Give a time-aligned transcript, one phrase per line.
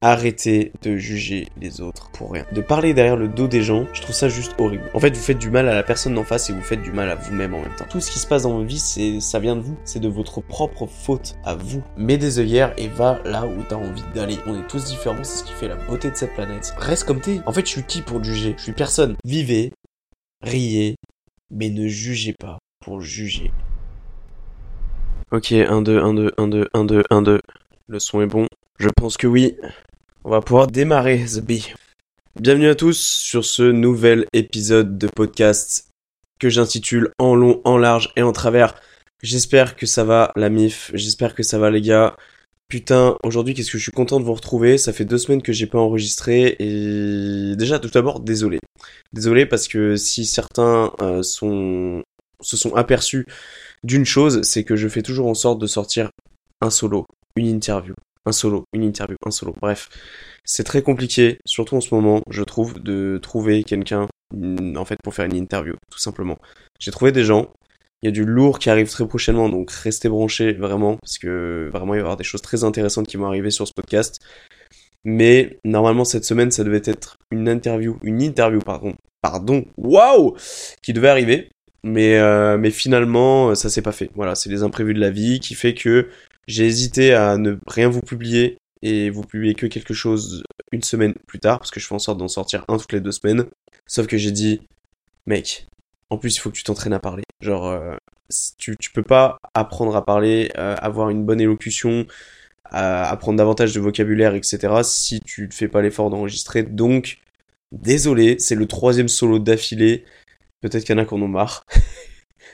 [0.00, 2.46] Arrêtez de juger les autres pour rien.
[2.52, 4.84] De parler derrière le dos des gens, je trouve ça juste horrible.
[4.94, 6.92] En fait, vous faites du mal à la personne d'en face et vous faites du
[6.92, 7.84] mal à vous-même en même temps.
[7.90, 9.76] Tout ce qui se passe dans votre vie, c'est, ça vient de vous.
[9.84, 11.82] C'est de votre propre faute à vous.
[11.96, 14.36] Mets des œillères et va là où t'as envie d'aller.
[14.46, 16.74] On est tous différents, c'est ce qui fait la beauté de cette planète.
[16.78, 17.40] Reste comme t'es.
[17.44, 18.54] En fait, je suis qui pour juger?
[18.56, 19.16] Je suis personne.
[19.24, 19.72] Vivez,
[20.42, 20.94] riez,
[21.50, 23.50] mais ne jugez pas pour juger.
[25.32, 27.40] Ok, 1, 2, 1, 2, 1, 2, 1, 2, 1, 2.
[27.88, 28.46] Le son est bon.
[28.78, 29.56] Je pense que oui.
[30.28, 31.72] On va pouvoir démarrer The Bee.
[32.38, 35.88] Bienvenue à tous sur ce nouvel épisode de podcast
[36.38, 38.74] que j'intitule En long, en large et en travers.
[39.22, 42.14] J'espère que ça va la mif, j'espère que ça va les gars.
[42.68, 44.76] Putain, aujourd'hui qu'est-ce que je suis content de vous retrouver.
[44.76, 48.60] Ça fait deux semaines que j'ai pas enregistré et déjà tout d'abord désolé.
[49.14, 52.04] Désolé parce que si certains euh, se
[52.42, 53.24] sont aperçus
[53.82, 56.10] d'une chose, c'est que je fais toujours en sorte de sortir
[56.60, 57.94] un solo, une interview,
[58.28, 59.54] un solo, une interview, un solo.
[59.60, 59.88] Bref,
[60.44, 65.14] c'est très compliqué, surtout en ce moment, je trouve, de trouver quelqu'un, en fait, pour
[65.14, 66.38] faire une interview, tout simplement.
[66.78, 67.52] J'ai trouvé des gens.
[68.02, 71.68] Il y a du lourd qui arrive très prochainement, donc restez branchés vraiment, parce que
[71.72, 74.20] vraiment il va y avoir des choses très intéressantes qui vont arriver sur ce podcast.
[75.04, 80.36] Mais normalement cette semaine ça devait être une interview, une interview pardon, pardon, waouh,
[80.80, 81.50] qui devait arriver.
[81.84, 84.10] Mais euh, mais finalement ça s'est pas fait.
[84.14, 86.08] Voilà, c'est les imprévus de la vie qui fait que
[86.46, 91.14] j'ai hésité à ne rien vous publier et vous publier que quelque chose une semaine
[91.26, 93.46] plus tard, parce que je fais en sorte d'en sortir un toutes les deux semaines.
[93.86, 94.60] Sauf que j'ai dit,
[95.26, 95.66] mec,
[96.10, 97.22] en plus il faut que tu t'entraînes à parler.
[97.40, 97.96] Genre, euh,
[98.58, 102.06] tu, tu peux pas apprendre à parler, euh, avoir une bonne élocution,
[102.72, 104.82] euh, apprendre davantage de vocabulaire, etc.
[104.82, 106.62] si tu ne fais pas l'effort d'enregistrer.
[106.62, 107.18] Donc,
[107.72, 110.04] désolé, c'est le troisième solo d'affilée.
[110.60, 111.64] Peut-être qu'il y en a qui en ont marre.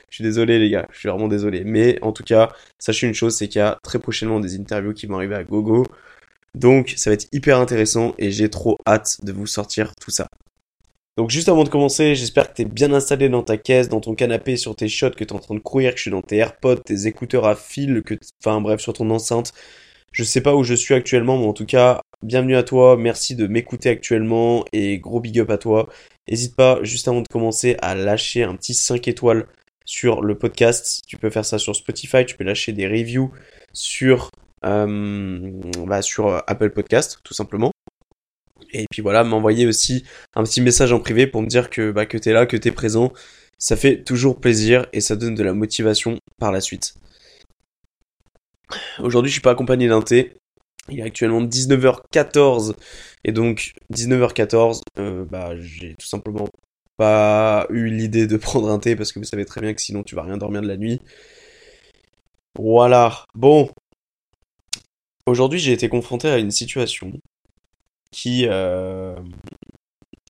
[0.09, 1.63] Je suis désolé les gars, je suis vraiment désolé.
[1.65, 4.93] Mais en tout cas, sachez une chose, c'est qu'il y a très prochainement des interviews
[4.93, 5.85] qui vont arriver à gogo.
[6.53, 10.27] Donc ça va être hyper intéressant et j'ai trop hâte de vous sortir tout ça.
[11.17, 14.15] Donc juste avant de commencer, j'espère que t'es bien installé dans ta caisse, dans ton
[14.15, 16.37] canapé, sur tes shots, que t'es en train de courir, que je suis dans tes
[16.37, 19.53] AirPods, tes écouteurs à fil, que enfin bref, sur ton enceinte.
[20.11, 23.35] Je sais pas où je suis actuellement, mais en tout cas, bienvenue à toi, merci
[23.35, 25.89] de m'écouter actuellement et gros big up à toi.
[26.29, 29.47] N'hésite pas, juste avant de commencer, à lâcher un petit 5 étoiles
[29.85, 31.03] sur le podcast.
[31.07, 33.31] Tu peux faire ça sur Spotify, tu peux lâcher des reviews
[33.73, 34.31] sur,
[34.65, 35.51] euh,
[35.85, 37.71] bah, sur euh, Apple Podcast, tout simplement.
[38.73, 40.03] Et puis voilà, m'envoyer aussi
[40.35, 42.71] un petit message en privé pour me dire que, bah, que t'es là, que t'es
[42.71, 43.13] présent.
[43.57, 46.95] Ça fait toujours plaisir et ça donne de la motivation par la suite.
[48.99, 50.33] Aujourd'hui, je suis pas accompagné d'un thé.
[50.89, 52.75] Il est actuellement 19h14
[53.23, 56.47] et donc 19h14, euh, bah, j'ai tout simplement
[56.97, 60.03] pas eu l'idée de prendre un thé parce que vous savez très bien que sinon
[60.03, 61.01] tu vas rien dormir de la nuit.
[62.57, 63.25] Voilà.
[63.33, 63.69] Bon.
[65.25, 67.11] Aujourd'hui, j'ai été confronté à une situation
[68.11, 69.15] qui, euh,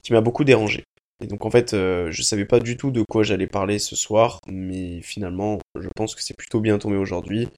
[0.09, 0.85] m'a beaucoup dérangé.
[1.21, 3.95] Et donc en fait, euh, je savais pas du tout de quoi j'allais parler ce
[3.95, 7.49] soir, mais finalement, je pense que c'est plutôt bien tombé aujourd'hui,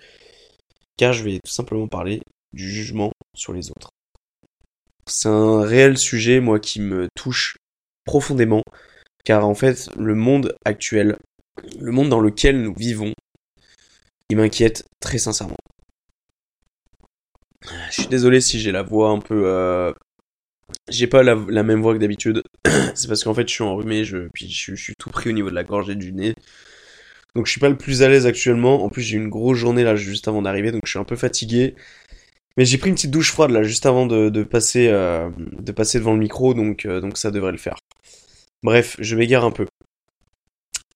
[0.97, 2.21] car je vais tout simplement parler
[2.53, 3.89] du jugement sur les autres.
[5.07, 7.57] C'est un réel sujet, moi, qui me touche
[8.05, 8.63] profondément,
[9.23, 11.17] car en fait, le monde actuel,
[11.79, 13.13] le monde dans lequel nous vivons,
[14.29, 15.55] il m'inquiète très sincèrement.
[17.89, 19.43] Je suis désolé si j'ai la voix un peu...
[19.45, 19.93] Euh...
[20.89, 22.43] J'ai pas la, même voix que d'habitude.
[22.95, 25.49] C'est parce qu'en fait, je suis enrhumé, je, puis je, suis tout pris au niveau
[25.49, 26.33] de la gorge et du nez.
[27.35, 28.83] Donc je suis pas le plus à l'aise actuellement.
[28.83, 31.05] En plus, j'ai eu une grosse journée là juste avant d'arriver, donc je suis un
[31.05, 31.75] peu fatigué.
[32.57, 36.19] Mais j'ai pris une petite douche froide là juste avant de, euh, passer devant le
[36.19, 37.77] micro, donc, euh, donc ça devrait le faire.
[38.63, 39.67] Bref, je m'égare un peu.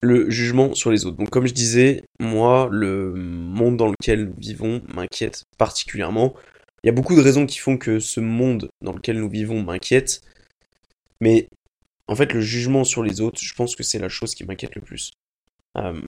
[0.01, 1.17] Le jugement sur les autres.
[1.17, 6.33] Donc comme je disais, moi, le monde dans lequel nous vivons m'inquiète particulièrement.
[6.83, 9.61] Il y a beaucoup de raisons qui font que ce monde dans lequel nous vivons
[9.61, 10.21] m'inquiète.
[11.19, 11.47] Mais
[12.07, 14.73] en fait, le jugement sur les autres, je pense que c'est la chose qui m'inquiète
[14.73, 15.11] le plus.
[15.77, 16.01] Euh,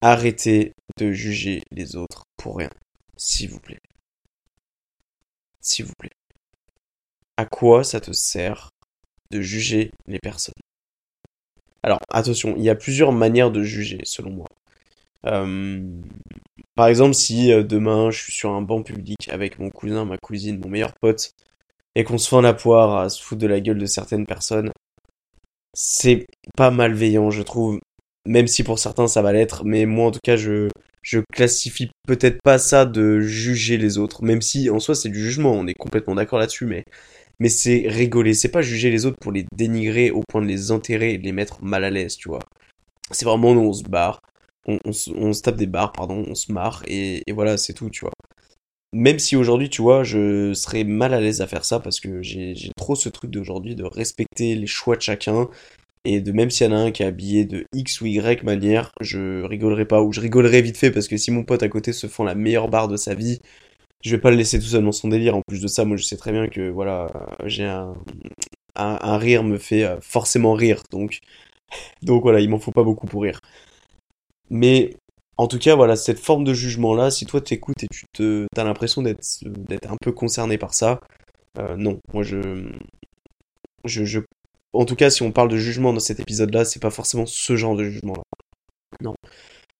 [0.00, 2.70] arrêtez de juger les autres pour rien,
[3.16, 3.80] s'il vous plaît.
[5.64, 6.10] S'il vous plaît.
[7.38, 8.68] À quoi ça te sert
[9.30, 10.54] de juger les personnes?
[11.82, 14.46] Alors attention, il y a plusieurs manières de juger selon moi.
[15.26, 15.82] Euh,
[16.74, 20.18] par exemple, si euh, demain je suis sur un banc public avec mon cousin, ma
[20.18, 21.32] cousine, mon meilleur pote,
[21.94, 24.70] et qu'on se fait la poire à se foutre de la gueule de certaines personnes,
[25.72, 26.26] c'est
[26.56, 27.80] pas malveillant, je trouve.
[28.26, 30.68] Même si pour certains ça va l'être, mais moi en tout cas, je,
[31.04, 34.24] je classifie peut-être pas ça de juger les autres.
[34.24, 36.84] Même si en soi c'est du jugement, on est complètement d'accord là-dessus, mais,
[37.48, 38.34] c'est rigoler.
[38.34, 41.24] C'est pas juger les autres pour les dénigrer au point de les enterrer et de
[41.24, 42.40] les mettre mal à l'aise, tu vois.
[43.10, 44.20] C'est vraiment on se barre,
[44.66, 47.90] on, on, se tape des barres, pardon, on se marre et, et voilà, c'est tout,
[47.90, 48.12] tu vois.
[48.94, 52.22] Même si aujourd'hui, tu vois, je serais mal à l'aise à faire ça parce que
[52.22, 55.48] j'ai trop ce truc d'aujourd'hui de respecter les choix de chacun
[56.04, 58.42] et de même s'il y en a un qui est habillé de X ou Y
[58.42, 61.68] manière, je rigolerai pas ou je rigolerai vite fait parce que si mon pote à
[61.68, 63.40] côté se fend la meilleure barre de sa vie,
[64.02, 65.36] je vais pas le laisser tout seul dans son délire.
[65.36, 67.10] En plus de ça, moi je sais très bien que voilà,
[67.46, 67.94] j'ai un,
[69.18, 70.82] rire me fait euh, forcément rire.
[70.90, 71.20] Donc,
[72.02, 73.40] donc voilà, il m'en faut pas beaucoup pour rire.
[74.50, 74.94] Mais
[75.36, 78.64] en tout cas, voilà, cette forme de jugement-là, si toi t'écoutes et tu te, t'as
[78.64, 79.22] l'impression d'être,
[79.88, 81.00] un peu concerné par ça,
[81.58, 82.70] euh, non, moi je,
[83.84, 84.20] je,
[84.74, 87.56] en tout cas, si on parle de jugement dans cet épisode-là, c'est pas forcément ce
[87.56, 88.22] genre de jugement-là.
[89.00, 89.14] Non.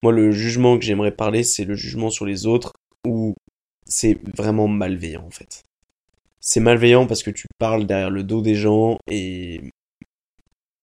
[0.03, 2.73] Moi, le jugement que j'aimerais parler, c'est le jugement sur les autres,
[3.07, 3.35] où
[3.87, 5.63] c'est vraiment malveillant, en fait.
[6.41, 9.61] C'est malveillant parce que tu parles derrière le dos des gens et,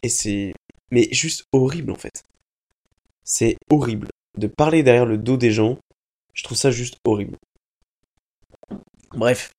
[0.04, 0.54] et c'est,
[0.92, 2.24] mais juste horrible, en fait.
[3.24, 5.78] C'est horrible de parler derrière le dos des gens,
[6.34, 7.38] je trouve ça juste horrible.
[9.14, 9.52] Bref,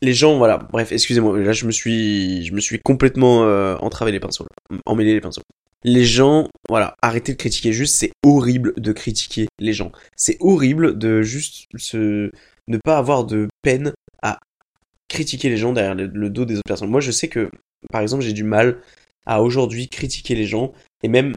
[0.00, 4.12] les gens, voilà, bref, excusez-moi, là je me suis, je me suis complètement euh, entravé
[4.12, 4.46] les pinceaux,
[4.86, 5.42] emmêlé les pinceaux.
[5.84, 9.92] Les gens, voilà, arrêtez de critiquer juste, c'est horrible de critiquer les gens.
[10.16, 12.30] C'est horrible de juste se,
[12.66, 13.92] ne pas avoir de peine
[14.22, 14.38] à
[15.08, 16.90] critiquer les gens derrière le dos des autres personnes.
[16.90, 17.50] Moi je sais que,
[17.92, 18.78] par exemple, j'ai du mal
[19.26, 20.72] à aujourd'hui critiquer les gens
[21.02, 21.34] et même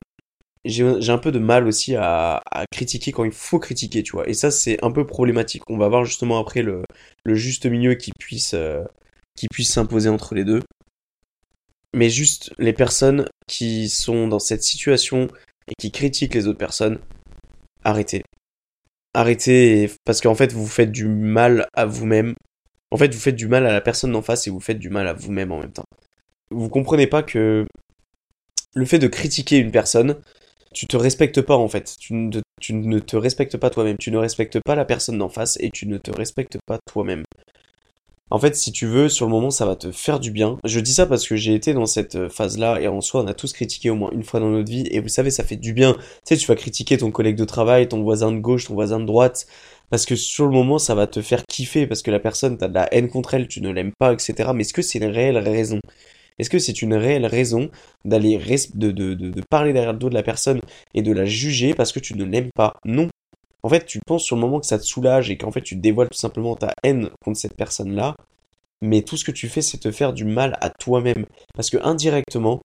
[0.65, 4.27] j'ai un peu de mal aussi à, critiquer quand il faut critiquer, tu vois.
[4.29, 5.63] Et ça, c'est un peu problématique.
[5.69, 6.83] On va voir justement après le,
[7.25, 8.83] juste milieu qui puisse, euh,
[9.35, 10.61] qui puisse s'imposer entre les deux.
[11.95, 15.27] Mais juste les personnes qui sont dans cette situation
[15.67, 16.99] et qui critiquent les autres personnes,
[17.83, 18.23] arrêtez.
[19.13, 22.35] Arrêtez parce qu'en fait, vous faites du mal à vous-même.
[22.91, 24.89] En fait, vous faites du mal à la personne d'en face et vous faites du
[24.89, 25.85] mal à vous-même en même temps.
[26.49, 27.65] Vous comprenez pas que
[28.73, 30.17] le fait de critiquer une personne,
[30.73, 31.95] tu te respectes pas en fait.
[31.99, 33.97] Tu ne, te respectes pas toi-même.
[33.97, 37.23] Tu ne respectes pas la personne d'en face et tu ne te respectes pas toi-même.
[38.29, 40.57] En fait, si tu veux, sur le moment, ça va te faire du bien.
[40.63, 43.33] Je dis ça parce que j'ai été dans cette phase-là et en soi, on a
[43.33, 45.73] tous critiqué au moins une fois dans notre vie et vous savez, ça fait du
[45.73, 45.95] bien.
[45.95, 49.01] Tu sais, tu vas critiquer ton collègue de travail, ton voisin de gauche, ton voisin
[49.01, 49.47] de droite
[49.89, 52.69] parce que sur le moment, ça va te faire kiffer parce que la personne, t'as
[52.69, 54.51] de la haine contre elle, tu ne l'aimes pas, etc.
[54.55, 55.81] Mais est-ce que c'est une réelle raison?
[56.39, 57.69] Est-ce que c'est une réelle raison
[58.05, 58.37] d'aller
[58.73, 60.61] de, de, parler derrière le dos de la personne
[60.93, 62.73] et de la juger parce que tu ne l'aimes pas?
[62.85, 63.09] Non.
[63.63, 65.75] En fait, tu penses sur le moment que ça te soulage et qu'en fait tu
[65.75, 68.15] dévoiles tout simplement ta haine contre cette personne-là,
[68.81, 71.25] mais tout ce que tu fais, c'est te faire du mal à toi-même.
[71.53, 72.61] Parce que indirectement,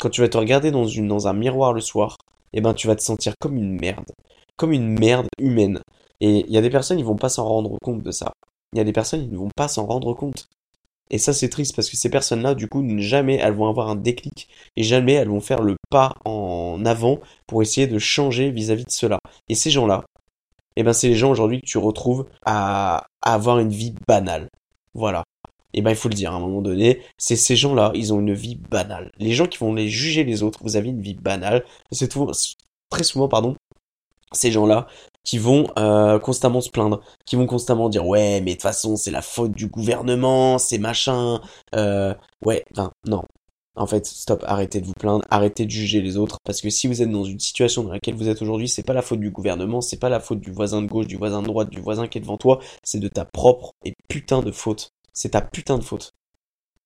[0.00, 2.16] quand tu vas te regarder dans, dans un miroir le soir,
[2.52, 4.12] eh ben tu vas te sentir comme une merde.
[4.56, 5.82] Comme une merde humaine.
[6.20, 8.32] Et il y a des personnes, ils vont pas s'en rendre compte de ça.
[8.72, 10.48] Il y a des personnes, ils ne vont pas s'en rendre compte.
[11.10, 13.96] Et ça, c'est triste parce que ces personnes-là, du coup, jamais elles vont avoir un
[13.96, 18.84] déclic et jamais elles vont faire le pas en avant pour essayer de changer vis-à-vis
[18.84, 19.18] de cela.
[19.48, 20.04] Et ces gens-là,
[20.76, 24.48] eh ben, c'est les gens aujourd'hui que tu retrouves à, avoir une vie banale.
[24.94, 25.24] Voilà.
[25.72, 28.14] Et eh ben, il faut le dire, à un moment donné, c'est ces gens-là, ils
[28.14, 29.10] ont une vie banale.
[29.18, 31.64] Les gens qui vont les juger les autres, vous avez une vie banale.
[31.92, 32.10] C'est
[32.90, 33.56] très souvent, pardon,
[34.32, 34.86] ces gens-là
[35.26, 38.96] qui vont euh, constamment se plaindre, qui vont constamment dire ouais mais de toute façon
[38.96, 41.42] c'est la faute du gouvernement, c'est machin,
[41.74, 42.14] euh,
[42.44, 43.24] ouais, enfin non.
[43.78, 46.86] En fait, stop, arrêtez de vous plaindre, arrêtez de juger les autres, parce que si
[46.86, 49.30] vous êtes dans une situation dans laquelle vous êtes aujourd'hui, c'est pas la faute du
[49.30, 52.08] gouvernement, c'est pas la faute du voisin de gauche, du voisin de droite, du voisin
[52.08, 54.92] qui est devant toi, c'est de ta propre et putain de faute.
[55.12, 56.12] C'est ta putain de faute.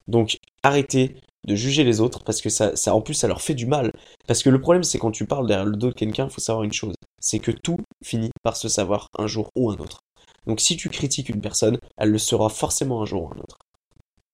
[0.09, 1.15] Donc arrêtez
[1.47, 3.93] de juger les autres parce que ça, en plus ça leur fait du mal.
[4.27, 6.41] Parce que le problème c'est quand tu parles derrière le dos de quelqu'un, il faut
[6.41, 10.01] savoir une chose, c'est que tout finit par se savoir un jour ou un autre.
[10.47, 13.59] Donc si tu critiques une personne, elle le sera forcément un jour ou un autre.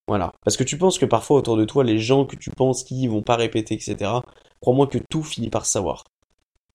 [0.08, 0.32] Voilà.
[0.44, 3.08] Parce que tu penses que parfois autour de toi, les gens que tu penses qui
[3.08, 4.20] vont pas répéter, etc.,
[4.60, 6.04] crois-moi que tout finit par savoir.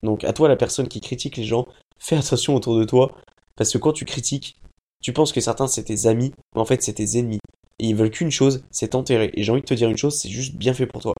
[0.03, 3.11] Donc à toi la personne qui critique les gens, fais attention autour de toi,
[3.55, 4.57] parce que quand tu critiques,
[5.01, 7.39] tu penses que certains c'est tes amis, mais en fait c'est tes ennemis.
[7.81, 9.31] Et ils veulent qu'une chose, c'est t'enterrer.
[9.33, 11.15] Et j'ai envie de te dire une chose, c'est juste bien fait pour toi.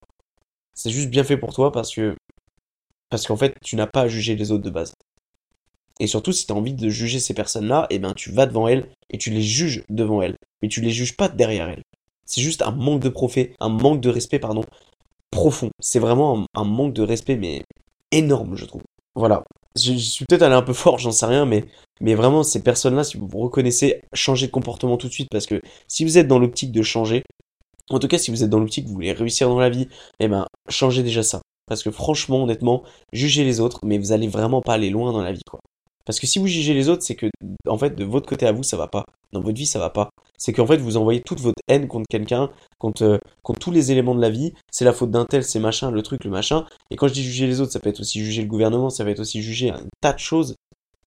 [0.76, 2.16] C'est juste bien fait pour toi parce que
[3.10, 4.94] parce qu'en fait, tu n'as pas à juger les autres de base.
[6.00, 8.68] Et surtout, si tu as envie de juger ces personnes-là, eh ben, tu vas devant
[8.68, 10.36] elles et tu les juges devant elles.
[10.62, 11.84] Mais tu les juges pas derrière elles.
[12.26, 14.64] C'est juste un manque de profit, un manque de respect, pardon,
[15.32, 15.72] profond.
[15.80, 17.64] C'est vraiment un, manque de respect, mais
[18.12, 18.84] énorme, je trouve.
[19.16, 19.44] Voilà.
[19.76, 21.66] Je, suis peut-être allé un peu fort, j'en sais rien, mais,
[22.02, 25.46] mais vraiment, ces personnes-là, si vous vous reconnaissez, changez de comportement tout de suite, parce
[25.46, 27.24] que si vous êtes dans l'optique de changer,
[27.90, 29.88] En tout cas, si vous êtes dans l'optique que vous voulez réussir dans la vie,
[30.20, 31.42] eh ben, changez déjà ça.
[31.68, 35.22] Parce que franchement, honnêtement, jugez les autres, mais vous allez vraiment pas aller loin dans
[35.22, 35.61] la vie, quoi.
[36.06, 37.28] Parce que si vous jugez les autres, c'est que,
[37.68, 39.06] en fait, de votre côté à vous, ça va pas.
[39.32, 40.10] Dans votre vie, ça va pas.
[40.38, 43.92] C'est qu'en fait, vous envoyez toute votre haine contre quelqu'un, contre, euh, contre tous les
[43.92, 44.54] éléments de la vie.
[44.72, 46.66] C'est la faute d'un tel, c'est machin, le truc, le machin.
[46.90, 49.04] Et quand je dis juger les autres, ça peut être aussi juger le gouvernement, ça
[49.04, 50.56] va être aussi juger un tas de choses.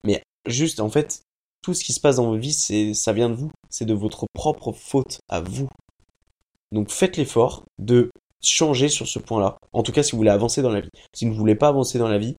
[0.04, 1.22] Mais juste, en fait,
[1.62, 3.50] tout ce qui se passe dans votre vie, c'est, ça vient de vous.
[3.70, 5.68] C'est de votre propre faute à vous.
[6.72, 8.10] Donc faites l'effort de
[8.42, 9.56] changer sur ce point-là.
[9.72, 10.90] En tout cas, si vous voulez avancer dans la vie.
[11.14, 12.36] Si vous ne voulez pas avancer dans la vie,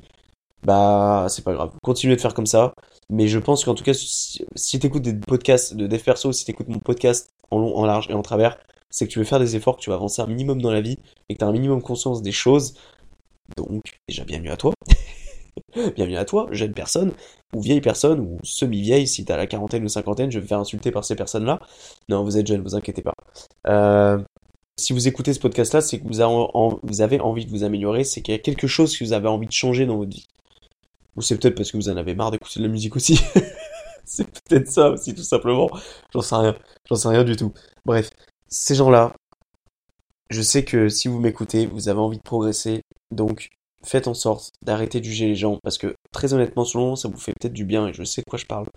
[0.63, 1.71] bah c'est pas grave.
[1.83, 2.73] Continuez de faire comme ça.
[3.09, 6.31] Mais je pense qu'en tout cas, si, si tu écoutes des podcasts de dev perso,
[6.31, 8.57] si tu écoutes mon podcast en long, en large et en travers,
[8.89, 10.81] c'est que tu veux faire des efforts, que tu vas avancer un minimum dans la
[10.81, 10.97] vie
[11.29, 12.75] et que tu as un minimum conscience des choses.
[13.57, 14.73] Donc, déjà bienvenue à toi.
[15.95, 17.11] bienvenue à toi, jeune personne,
[17.53, 20.59] ou vieille personne, ou semi-vieille, si t'as la quarantaine ou cinquantaine, je vais me faire
[20.59, 21.59] insulter par ces personnes-là.
[22.09, 23.13] Non, vous êtes jeune, vous inquiétez pas.
[23.67, 24.19] Euh,
[24.77, 26.21] si vous écoutez ce podcast-là, c'est que vous,
[27.01, 29.47] avez envie de vous améliorer, c'est qu'il y a quelque chose que vous avez envie
[29.47, 30.27] de changer dans votre vie.
[31.15, 33.19] Ou c'est peut-être parce que vous en avez marre d'écouter de la musique aussi.
[34.05, 35.69] c'est peut-être ça aussi, tout simplement.
[36.13, 36.55] J'en sais rien.
[36.89, 37.53] J'en sais rien du tout.
[37.85, 38.09] Bref,
[38.47, 39.13] ces gens-là,
[40.29, 42.81] je sais que si vous m'écoutez, vous avez envie de progresser.
[43.11, 43.49] Donc,
[43.83, 45.57] faites en sorte d'arrêter de juger les gens.
[45.63, 48.29] Parce que, très honnêtement, selon ça vous fait peut-être du bien et je sais de
[48.29, 48.67] quoi je parle.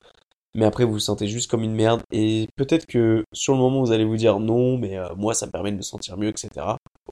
[0.54, 2.02] Mais après, vous vous sentez juste comme une merde.
[2.12, 5.47] Et peut-être que sur le moment, vous allez vous dire non, mais euh, moi, ça
[5.47, 6.49] me permet de me sentir mieux, etc.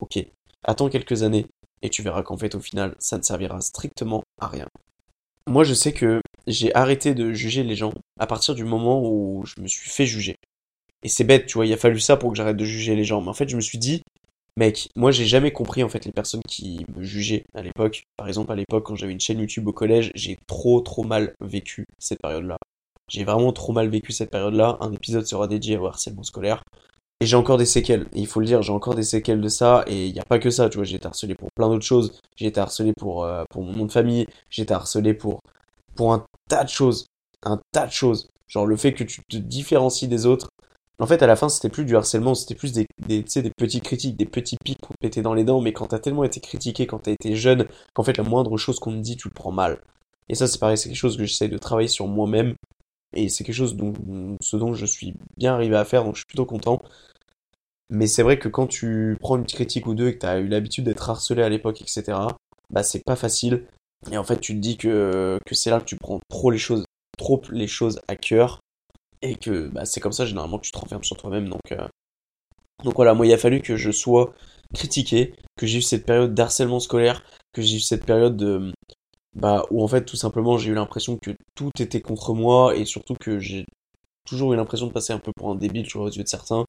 [0.00, 0.18] Ok.
[0.64, 1.46] Attends quelques années
[1.82, 4.66] et tu verras qu'en fait, au final, ça ne servira strictement à rien.
[5.48, 9.44] Moi, je sais que j'ai arrêté de juger les gens à partir du moment où
[9.46, 10.36] je me suis fait juger.
[11.02, 13.04] Et c'est bête, tu vois, il a fallu ça pour que j'arrête de juger les
[13.04, 13.20] gens.
[13.20, 14.02] Mais en fait, je me suis dit,
[14.56, 18.02] mec, moi, j'ai jamais compris en fait les personnes qui me jugeaient à l'époque.
[18.16, 21.34] Par exemple, à l'époque, quand j'avais une chaîne YouTube au collège, j'ai trop, trop mal
[21.40, 22.56] vécu cette période-là.
[23.08, 24.78] J'ai vraiment trop mal vécu cette période-là.
[24.80, 26.64] Un épisode sera dédié au harcèlement scolaire.
[27.20, 28.06] Et j'ai encore des séquelles.
[28.14, 29.84] Il faut le dire, j'ai encore des séquelles de ça.
[29.86, 30.84] Et il n'y a pas que ça, tu vois.
[30.84, 32.20] J'ai été harcelé pour plein d'autres choses.
[32.36, 34.26] J'ai été harcelé pour, euh, pour mon nom de famille.
[34.50, 35.40] J'ai été harcelé pour,
[35.94, 37.06] pour un tas de choses.
[37.42, 38.28] Un tas de choses.
[38.48, 40.48] Genre le fait que tu te différencies des autres.
[40.98, 43.82] En fait, à la fin, c'était plus du harcèlement, c'était plus des, des, des petits
[43.82, 45.60] critiques, des petits pics qu'on te mettait dans les dents.
[45.60, 48.78] Mais quand t'as tellement été critiqué, quand t'as été jeune, qu'en fait, la moindre chose
[48.78, 49.80] qu'on te dit, tu le prends mal.
[50.28, 52.54] Et ça, c'est pareil, c'est quelque chose que j'essaie de travailler sur moi-même.
[53.16, 53.94] Et c'est quelque chose dont,
[54.42, 56.82] ce dont je suis bien arrivé à faire, donc je suis plutôt content.
[57.88, 60.38] Mais c'est vrai que quand tu prends une critique ou deux et que tu as
[60.38, 62.18] eu l'habitude d'être harcelé à l'époque, etc.,
[62.68, 63.64] bah c'est pas facile.
[64.12, 66.58] Et en fait, tu te dis que, que c'est là que tu prends trop les
[66.58, 66.84] choses,
[67.16, 68.60] trop les choses à cœur.
[69.22, 71.48] Et que bah, c'est comme ça généralement que tu te renfermes sur toi-même.
[71.48, 71.88] Donc, euh,
[72.84, 74.34] donc voilà, moi il a fallu que je sois
[74.74, 78.72] critiqué, que j'ai eu cette période d'harcèlement scolaire, que j'ai eu cette période de,
[79.36, 82.84] bah, où en fait tout simplement j'ai eu l'impression que tout était contre moi et
[82.84, 83.64] surtout que j'ai
[84.26, 86.64] toujours eu l'impression de passer un peu pour un débile, aux yeux de certains.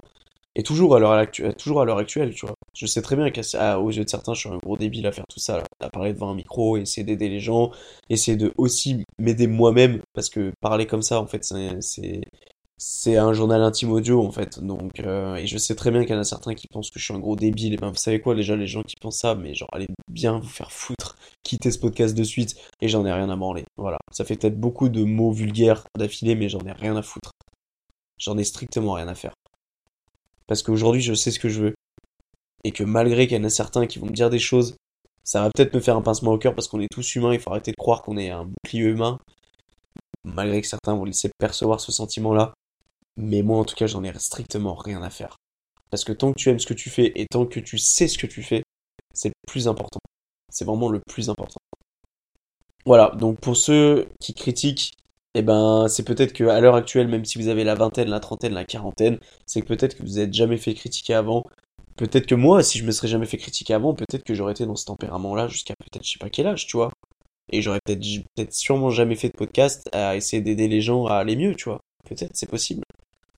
[0.56, 2.56] Et toujours à l'heure actuelle, toujours à l'heure actuelle, tu vois.
[2.76, 5.26] Je sais très bien qu'aux yeux de certains, je suis un gros débile à faire
[5.30, 7.72] tout ça, à parler devant un micro, essayer d'aider les gens,
[8.10, 11.44] essayer de aussi m'aider moi-même, parce que parler comme ça, en fait,
[11.82, 12.22] c'est
[12.78, 14.60] c'est un journal intime audio en fait.
[14.60, 17.00] Donc, euh, et je sais très bien qu'il y en a certains qui pensent que
[17.00, 17.74] je suis un gros débile.
[17.74, 20.40] Et ben, vous savez quoi, déjà, les gens qui pensent ça, mais genre, allez bien
[20.40, 21.07] vous faire foutre,
[21.48, 23.64] quitter ce podcast de suite, et j'en ai rien à branler.
[23.78, 23.98] Voilà.
[24.12, 27.32] Ça fait peut-être beaucoup de mots vulgaires d'affilée, mais j'en ai rien à foutre.
[28.20, 29.34] J'en ai strictement rien à faire.
[30.48, 31.74] Parce qu'aujourd'hui, je sais ce que je veux.
[32.64, 34.76] Et que malgré qu'il y en a certains qui vont me dire des choses,
[35.24, 37.40] ça va peut-être me faire un pincement au cœur parce qu'on est tous humains, il
[37.40, 39.20] faut arrêter de croire qu'on est un bouclier humain.
[40.24, 42.54] Malgré que certains vont laisser percevoir ce sentiment-là,
[43.16, 45.38] mais moi, en tout cas, j'en ai strictement rien à faire.
[45.90, 48.08] Parce que tant que tu aimes ce que tu fais et tant que tu sais
[48.08, 48.64] ce que tu fais,
[49.14, 50.00] c'est le plus important.
[50.52, 51.60] C'est vraiment le plus important.
[52.86, 54.94] Voilà, donc pour ceux qui critiquent,
[55.36, 58.54] eh ben, c'est peut-être qu'à l'heure actuelle, même si vous avez la vingtaine, la trentaine,
[58.54, 61.44] la quarantaine, c'est que peut-être que vous n'êtes jamais fait critiquer avant.
[61.98, 64.66] Peut-être que moi, si je me serais jamais fait critiquer avant, peut-être que j'aurais été
[64.66, 66.92] dans ce tempérament-là jusqu'à peut-être je sais pas quel âge, tu vois.
[67.52, 68.02] Et j'aurais peut-être
[68.36, 71.66] peut-être sûrement jamais fait de podcast à essayer d'aider les gens à aller mieux, tu
[71.66, 71.80] vois.
[72.06, 72.84] Peut-être, c'est possible.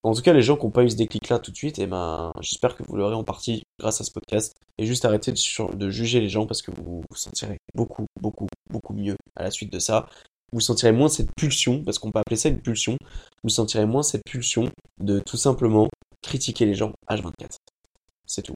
[0.03, 1.85] En tout cas, les gens qui n'ont pas eu ce déclic-là tout de suite, eh
[1.85, 4.55] ben, j'espère que vous l'aurez en partie grâce à ce podcast.
[4.77, 8.93] Et juste arrêtez de, juger les gens parce que vous vous sentirez beaucoup, beaucoup, beaucoup
[8.93, 10.07] mieux à la suite de ça.
[10.53, 12.97] Vous sentirez moins cette pulsion, parce qu'on peut appeler ça une pulsion,
[13.43, 15.89] vous sentirez moins cette pulsion de tout simplement
[16.21, 17.57] critiquer les gens H24.
[18.25, 18.55] C'est tout.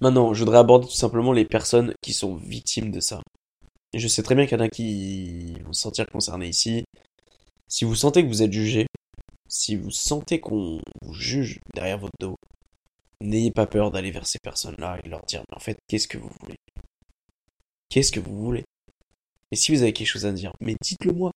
[0.00, 3.22] Maintenant, je voudrais aborder tout simplement les personnes qui sont victimes de ça.
[3.94, 6.84] Je sais très bien qu'il y en a qui vont se sentir concernés ici.
[7.68, 8.86] Si vous sentez que vous êtes jugé,
[9.52, 12.36] si vous sentez qu'on vous juge derrière votre dos,
[13.20, 16.16] n'ayez pas peur d'aller vers ces personnes-là et leur dire, mais en fait, qu'est-ce que
[16.16, 16.56] vous voulez?
[17.90, 18.64] Qu'est-ce que vous voulez?
[19.50, 21.30] Et si vous avez quelque chose à dire, mais dites-le moi.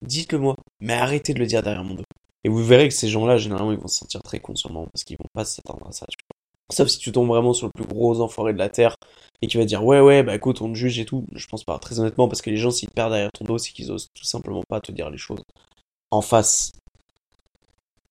[0.00, 0.56] Dites-le moi.
[0.80, 2.04] Mais arrêtez de le dire derrière mon dos.
[2.44, 5.18] Et vous verrez que ces gens-là, généralement, ils vont se sentir très cons parce qu'ils
[5.18, 6.06] vont pas s'attendre à ça.
[6.72, 8.96] Sauf si tu tombes vraiment sur le plus gros enfoiré de la terre
[9.42, 11.24] et qui va dire ouais ouais bah écoute on te juge et tout.
[11.32, 13.58] Je pense pas très honnêtement parce que les gens s'ils te perdent derrière ton dos
[13.58, 15.42] c'est qu'ils osent tout simplement pas te dire les choses
[16.10, 16.72] en face.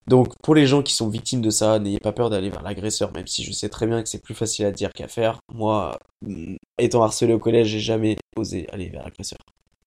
[0.08, 3.12] Donc pour les gens qui sont victimes de ça, n'ayez pas peur d'aller vers l'agresseur,
[3.14, 5.40] même si je sais très bien que c'est plus facile à dire qu'à faire.
[5.54, 9.40] Moi, mm, étant harcelé au collège, j'ai jamais osé aller vers l'agresseur.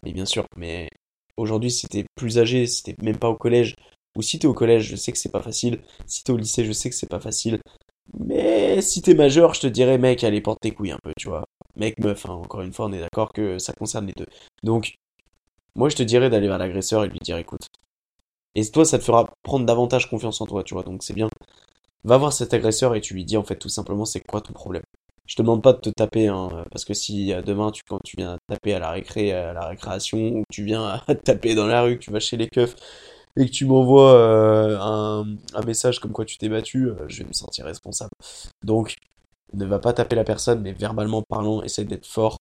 [0.02, 0.88] Mais bien sûr, mais
[1.36, 3.74] aujourd'hui c'était plus âgé, c'était même pas au collège.
[4.16, 5.80] Ou si t'es au collège, je sais que c'est pas facile.
[6.06, 7.60] Si t'es au lycée, je sais que c'est pas facile.
[8.18, 11.28] Mais si t'es majeur, je te dirais, mec, allez, porte tes couilles un peu, tu
[11.28, 11.44] vois.
[11.76, 14.26] Mec, meuf, hein, encore une fois, on est d'accord que ça concerne les deux.
[14.62, 14.94] Donc,
[15.76, 17.67] moi, je te dirais d'aller vers l'agresseur et lui dire, écoute.
[18.54, 20.82] Et toi, ça te fera prendre davantage confiance en toi, tu vois.
[20.82, 21.28] Donc, c'est bien.
[22.04, 24.52] Va voir cet agresseur et tu lui dis, en fait, tout simplement, c'est quoi ton
[24.52, 24.82] problème?
[25.26, 28.16] Je te demande pas de te taper, hein, parce que si demain, tu, quand tu
[28.16, 31.98] viens taper à la récré, à la récréation, ou tu viens taper dans la rue,
[31.98, 32.74] que tu vas chez les keufs,
[33.38, 35.24] et que tu m'envoies euh, un,
[35.66, 38.10] message comme quoi tu t'es battu, euh, je vais me sentir responsable.
[38.64, 38.96] Donc,
[39.54, 42.38] ne va pas taper la personne, mais verbalement parlant, essaye d'être fort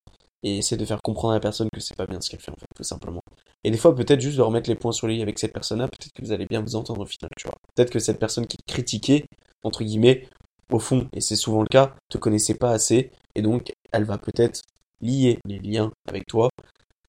[0.48, 2.52] et essaye de faire comprendre à la personne que c'est pas bien ce qu'elle fait
[2.52, 3.22] en fait, tout simplement.
[3.64, 5.88] Et des fois, peut-être juste de remettre les points sur les i avec cette personne-là,
[5.88, 7.56] peut-être que vous allez bien vous entendre au final, tu vois.
[7.76, 9.26] Peut-être que cette personne qui critiquait,
[9.64, 10.28] entre guillemets,
[10.72, 14.18] au fond, et c'est souvent le cas, te connaissait pas assez, et donc elle va
[14.18, 14.62] peut-être
[15.02, 16.50] lier les liens avec toi.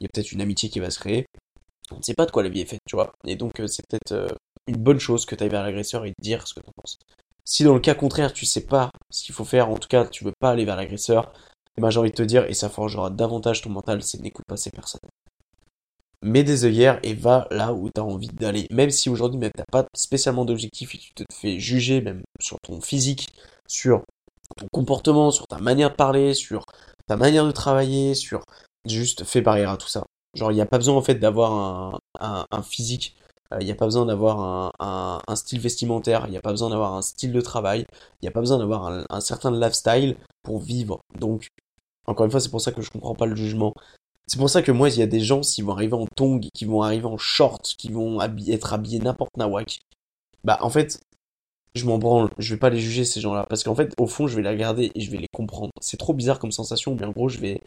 [0.01, 1.27] Il y a peut-être une amitié qui va se créer,
[1.91, 3.13] on ne sait pas de quoi la vie est faite, tu vois.
[3.27, 4.29] Et donc, euh, c'est peut-être euh,
[4.67, 6.99] une bonne chose que tu ailles vers l'agresseur et dire ce que tu en penses.
[7.45, 10.05] Si dans le cas contraire, tu sais pas ce qu'il faut faire, en tout cas,
[10.07, 11.33] tu veux pas aller vers l'agresseur,
[11.79, 14.57] ben, j'ai envie de te dire, et ça forgera davantage ton mental, c'est n'écoute pas
[14.57, 15.01] ces personnes.
[16.23, 18.67] Mets des œillères et va là où tu as envie d'aller.
[18.71, 22.59] Même si aujourd'hui, tu n'as pas spécialement d'objectif et tu te fais juger, même sur
[22.61, 23.29] ton physique,
[23.69, 24.03] sur
[24.57, 26.65] ton comportement, sur ta manière de parler, sur
[27.07, 28.43] ta manière de travailler, sur
[28.85, 30.05] juste fais barrière à tout ça.
[30.35, 33.17] Genre, il n'y a pas besoin en fait d'avoir un, physique,
[33.61, 34.41] il n'y a pas besoin d'avoir
[34.79, 37.87] un, un, style vestimentaire, il n'y a pas besoin d'avoir un style de travail,
[38.21, 41.01] il n'y a pas besoin d'avoir un, certain lifestyle pour vivre.
[41.19, 41.49] Donc,
[42.09, 43.75] encore une fois, c'est pour ça que je comprends pas le jugement.
[44.27, 46.41] C'est pour ça que moi, il y a des gens, s'ils vont arriver en tongs,
[46.55, 49.81] qui vont arriver en short, qui vont être habillés n'importe nawak,
[50.45, 51.01] bah en fait,
[51.75, 53.47] je m'en branle, je vais pas les juger ces gens-là.
[53.49, 55.71] Parce qu'en fait, au fond, je vais les regarder et je vais les comprendre.
[55.81, 57.61] C'est trop bizarre comme sensation, mais en gros, je vais,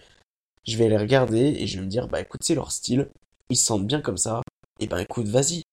[0.68, 3.10] je vais les regarder et je vais me dire, bah écoute, c'est leur style,
[3.50, 4.42] ils se sentent bien comme ça,
[4.80, 5.64] et bah écoute, vas-y,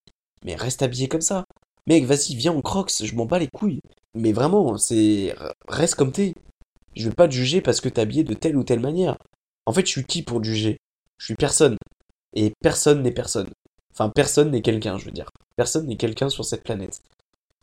[0.45, 1.45] mais reste habillé comme ça.
[1.87, 3.81] Mec, vas-y, viens en crocs, je m'en bats les couilles.
[4.14, 5.35] Mais vraiment, c'est.
[5.69, 6.35] Reste comme t'es.
[6.99, 9.17] Je vais pas te juger parce que t'es habillé de telle ou telle manière.
[9.67, 10.79] En fait, je suis qui pour te juger?
[11.17, 11.77] Je suis personne.
[12.35, 13.49] Et personne n'est personne.
[13.93, 15.31] Enfin, personne n'est quelqu'un, je veux dire.
[15.55, 17.01] Personne n'est quelqu'un sur cette planète.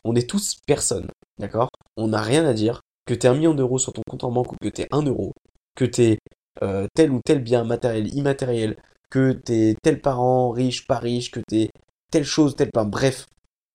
[0.04, 1.68] On est tous personne, d'accord?
[1.98, 2.80] On n'a rien à dire.
[3.06, 5.32] Que t'aies un million d'euros sur ton compte en banque ou que t'aies un euro,
[5.76, 6.18] que t'aies
[6.62, 8.76] euh, tel ou tel bien matériel, immatériel,
[9.10, 11.68] que t'es tel parent, riche, pas riche, que t'es
[12.10, 12.84] telle chose, tel pas.
[12.84, 13.26] Bref,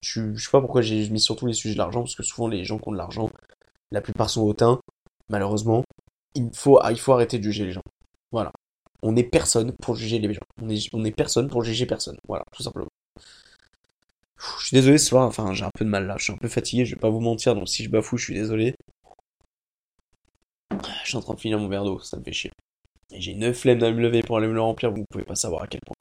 [0.03, 2.47] je, je sais pas pourquoi j'ai mis surtout les sujets de l'argent, parce que souvent
[2.47, 3.29] les gens qui ont de l'argent,
[3.91, 4.81] la plupart sont hautains,
[5.31, 5.83] malheureusement.
[6.35, 7.81] Il faut, il faut arrêter de juger les gens.
[8.31, 8.51] Voilà.
[9.01, 10.41] On n'est personne pour juger les gens.
[10.61, 12.17] On est, on est personne pour juger personne.
[12.27, 12.89] Voilà, tout simplement.
[14.59, 16.37] Je suis désolé ce soir, enfin j'ai un peu de mal là, je suis un
[16.37, 18.73] peu fatigué, je vais pas vous mentir, donc si je bafoue, je suis désolé.
[21.03, 22.51] Je suis en train de finir mon verre d'eau, ça me fait chier.
[23.13, 25.63] J'ai une flemme d'aller me lever pour aller me le remplir, vous pouvez pas savoir
[25.63, 25.95] à quel point.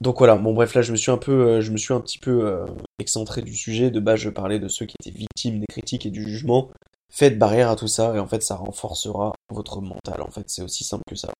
[0.00, 2.00] Donc voilà, bon bref, là je me suis un peu, euh, je me suis un
[2.00, 2.66] petit peu euh,
[2.98, 3.90] excentré du sujet.
[3.90, 6.70] De base, je parlais de ceux qui étaient victimes des critiques et du jugement.
[7.12, 10.22] Faites barrière à tout ça et en fait ça renforcera votre mental.
[10.22, 11.32] En fait, c'est aussi simple que ça.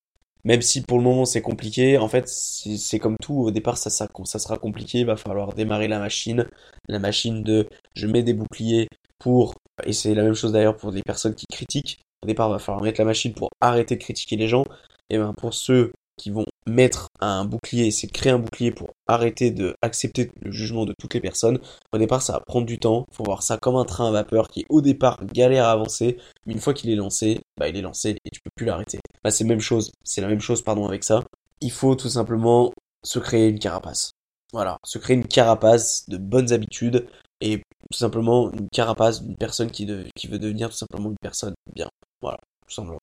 [0.45, 3.91] Même si pour le moment c'est compliqué, en fait c'est comme tout, au départ ça,
[3.91, 6.47] ça, sera compliqué, il va falloir démarrer la machine,
[6.89, 9.55] la machine de je mets des boucliers pour,
[9.85, 12.59] et c'est la même chose d'ailleurs pour les personnes qui critiquent, au départ, il va
[12.59, 14.65] falloir mettre la machine pour arrêter de critiquer les gens.
[15.11, 19.51] Et ben pour ceux qui vont mettre un bouclier, c'est créer un bouclier pour arrêter
[19.51, 21.59] de accepter le jugement de toutes les personnes.
[21.93, 23.07] Au départ, ça va prendre du temps.
[23.11, 26.19] Il Faut voir ça comme un train à vapeur qui, au départ, galère à avancer.
[26.47, 28.99] Mais une fois qu'il est lancé, bah, il est lancé et tu peux plus l'arrêter.
[29.25, 29.93] Bah, c'est même chose.
[30.05, 31.25] C'est la même chose, pardon, avec ça.
[31.61, 34.13] Il faut tout simplement se créer une carapace.
[34.53, 34.77] Voilà.
[34.85, 37.07] Se créer une carapace de bonnes habitudes
[37.41, 41.55] et tout simplement une carapace d'une personne qui, qui veut devenir tout simplement une personne
[41.75, 41.89] bien.
[42.21, 42.99] Voilà, tout simplement.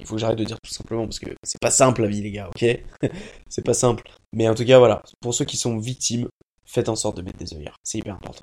[0.00, 2.22] Il faut que j'arrête de dire tout simplement parce que c'est pas simple la vie,
[2.22, 2.64] les gars, ok?
[3.48, 4.10] C'est pas simple.
[4.32, 6.28] Mais en tout cas, voilà, pour ceux qui sont victimes,
[6.64, 7.76] faites en sorte de mettre des œillères.
[7.84, 8.42] C'est hyper important.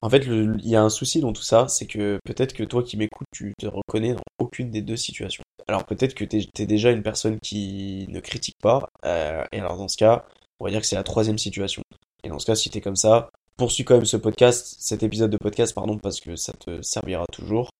[0.00, 2.82] En fait, il y a un souci dans tout ça, c'est que peut-être que toi
[2.82, 5.42] qui m'écoutes, tu te reconnais dans aucune des deux situations.
[5.66, 9.78] Alors peut-être que t'es es déjà une personne qui ne critique pas, euh, et alors
[9.78, 10.26] dans ce cas,
[10.60, 11.82] on va dire que c'est la troisième situation.
[12.22, 15.30] Et dans ce cas, si t'es comme ça, poursuis quand même ce podcast, cet épisode
[15.30, 17.70] de podcast, pardon, parce que ça te servira toujours.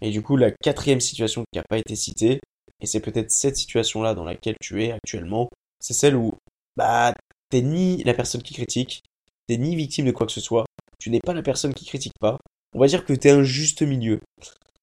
[0.00, 2.40] Et du coup, la quatrième situation qui n'a pas été citée,
[2.80, 5.48] et c'est peut-être cette situation-là dans laquelle tu es actuellement,
[5.80, 6.32] c'est celle où,
[6.76, 7.12] bah,
[7.50, 9.02] t'es ni la personne qui critique,
[9.46, 10.66] t'es ni victime de quoi que ce soit,
[10.98, 12.38] tu n'es pas la personne qui critique pas,
[12.74, 14.20] on va dire que t'es un juste milieu.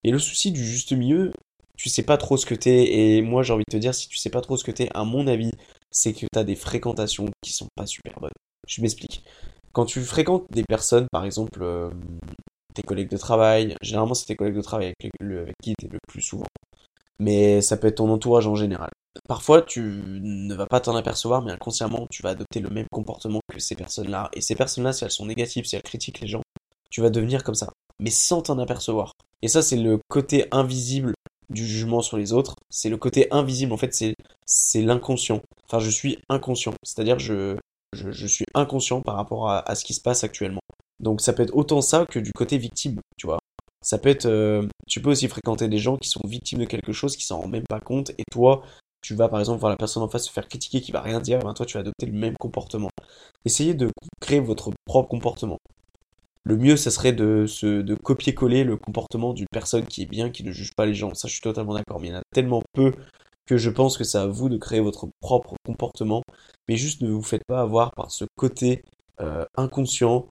[0.03, 1.31] Et le souci du juste milieu,
[1.77, 4.07] tu sais pas trop ce que t'es, et moi j'ai envie de te dire, si
[4.07, 5.51] tu sais pas trop ce que t'es, à mon avis,
[5.91, 8.31] c'est que t'as des fréquentations qui sont pas super bonnes.
[8.67, 9.23] Je m'explique.
[9.71, 11.89] Quand tu fréquentes des personnes, par exemple, euh,
[12.75, 15.89] tes collègues de travail, généralement c'est tes collègues de travail avec, avec qui tu es
[15.89, 16.45] le plus souvent,
[17.19, 18.89] mais ça peut être ton entourage en général.
[19.27, 23.39] Parfois, tu ne vas pas t'en apercevoir, mais inconsciemment, tu vas adopter le même comportement
[23.49, 24.29] que ces personnes-là.
[24.33, 26.41] Et ces personnes-là, si elles sont négatives, si elles critiquent les gens,
[26.89, 29.13] tu vas devenir comme ça, mais sans t'en apercevoir.
[29.41, 31.13] Et ça, c'est le côté invisible
[31.49, 32.55] du jugement sur les autres.
[32.69, 33.93] C'est le côté invisible, en fait,
[34.45, 35.41] c'est l'inconscient.
[35.67, 36.73] Enfin, je suis inconscient.
[36.83, 37.57] C'est-à-dire, je,
[37.93, 40.61] je, suis inconscient par rapport à, ce qui se passe actuellement.
[40.99, 43.39] Donc, ça peut être autant ça que du côté victime, tu vois.
[43.81, 46.91] Ça peut être, euh, tu peux aussi fréquenter des gens qui sont victimes de quelque
[46.91, 48.63] chose, qui s'en rendent même pas compte, et toi,
[49.05, 51.19] tu vas par exemple voir la personne en face se faire critiquer qui va rien
[51.19, 52.89] dire, ben toi tu vas adopter le même comportement.
[53.45, 55.59] Essayez de créer votre propre comportement.
[56.43, 57.45] Le mieux, ça serait de,
[58.03, 61.13] copier-coller le comportement d'une personne qui est bien, qui ne juge pas les gens.
[61.13, 61.99] Ça, je suis totalement d'accord.
[61.99, 62.93] Mais il y en a tellement peu
[63.47, 66.21] que je pense que c'est à vous de créer votre propre comportement.
[66.67, 68.83] Mais juste ne vous faites pas avoir par ce côté
[69.21, 70.27] euh, inconscient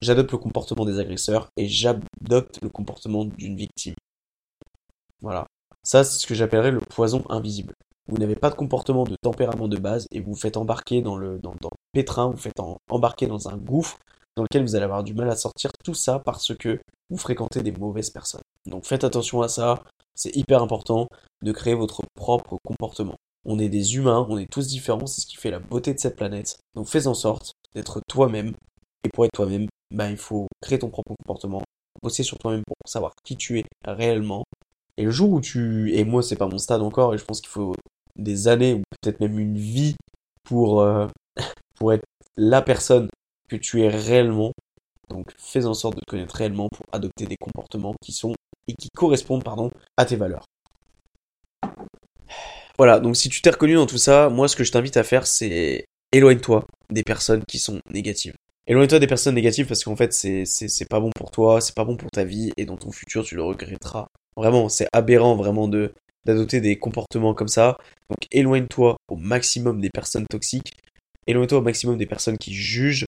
[0.00, 3.94] j'adopte le comportement des agresseurs et j'adopte le comportement d'une victime.
[5.20, 5.46] Voilà.
[5.82, 7.74] Ça, c'est ce que j'appellerais le poison invisible.
[8.08, 11.16] Vous n'avez pas de comportement de tempérament de base et vous vous faites embarquer dans
[11.16, 11.54] le, dans,
[11.92, 13.98] pétrin, vous faites embarquer dans un gouffre
[14.36, 15.70] dans lequel vous allez avoir du mal à sortir.
[15.84, 18.42] Tout ça parce que vous fréquentez des mauvaises personnes.
[18.66, 19.82] Donc faites attention à ça.
[20.14, 21.08] C'est hyper important
[21.42, 23.16] de créer votre propre comportement.
[23.44, 25.98] On est des humains, on est tous différents, c'est ce qui fait la beauté de
[26.00, 26.58] cette planète.
[26.74, 28.54] Donc fais en sorte d'être toi-même.
[29.06, 31.62] Et pour être toi-même, ben, il faut créer ton propre comportement,
[32.02, 34.42] bosser sur toi-même pour savoir qui tu es réellement.
[34.96, 35.94] Et le jour où tu...
[35.94, 37.76] Et moi, c'est pas mon stade encore, et je pense qu'il faut
[38.16, 39.94] des années, ou peut-être même une vie,
[40.42, 41.06] pour, euh,
[41.76, 42.02] pour être
[42.36, 43.08] la personne
[43.48, 44.50] que tu es réellement.
[45.08, 48.34] Donc fais en sorte de te connaître réellement pour adopter des comportements qui sont
[48.66, 50.46] et qui correspondent pardon, à tes valeurs.
[52.76, 55.04] Voilà, donc si tu t'es reconnu dans tout ça, moi ce que je t'invite à
[55.04, 58.34] faire c'est éloigne-toi des personnes qui sont négatives.
[58.68, 61.96] Éloigne-toi des personnes négatives parce qu'en fait c'est, pas bon pour toi, c'est pas bon
[61.96, 64.08] pour ta vie et dans ton futur tu le regretteras.
[64.36, 65.92] Vraiment, c'est aberrant vraiment de
[66.24, 67.78] d'adopter des comportements comme ça.
[68.10, 70.72] Donc éloigne-toi au maximum des personnes toxiques,
[71.26, 73.06] éloigne-toi au maximum des personnes qui jugent,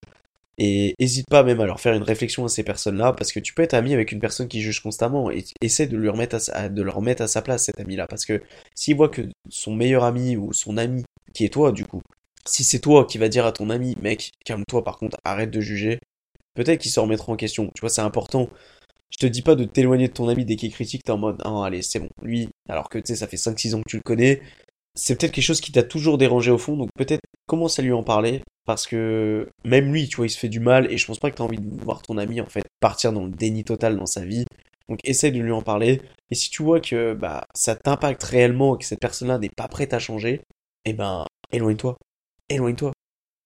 [0.59, 3.55] et hésite pas même à leur faire une réflexion à ces personnes-là, parce que tu
[3.55, 6.37] peux être ami avec une personne qui juge constamment, et essaie de, lui remettre
[6.71, 8.07] de le remettre à sa place, cet ami-là.
[8.09, 8.43] Parce que
[8.75, 12.03] s'il voit que son meilleur ami ou son ami, qui est toi du coup,
[12.49, 15.61] si c'est toi qui va dire à ton ami, mec, calme-toi par contre, arrête de
[15.61, 16.01] juger,
[16.55, 17.71] peut-être qu'il se remettra en question.
[17.75, 18.49] Tu vois, c'est important.
[19.11, 21.41] Je te dis pas de t'éloigner de ton ami dès qu'il critique, t'es en mode,
[21.45, 23.97] ah, allez, c'est bon, lui, alors que tu sais, ça fait 5-6 ans que tu
[23.97, 24.43] le connais,
[24.95, 27.93] c'est peut-être quelque chose qui t'a toujours dérangé au fond, donc peut-être commence à lui
[27.93, 31.07] en parler, parce que même lui, tu vois, il se fait du mal, et je
[31.07, 33.65] pense pas que t'as envie de voir ton ami, en fait, partir dans le déni
[33.65, 34.45] total dans sa vie.
[34.89, 38.75] Donc essaye de lui en parler, et si tu vois que bah, ça t'impacte réellement
[38.75, 40.43] et que cette personne-là n'est pas prête à changer,
[40.85, 41.97] eh ben, éloigne-toi.
[42.49, 42.93] Éloigne-toi.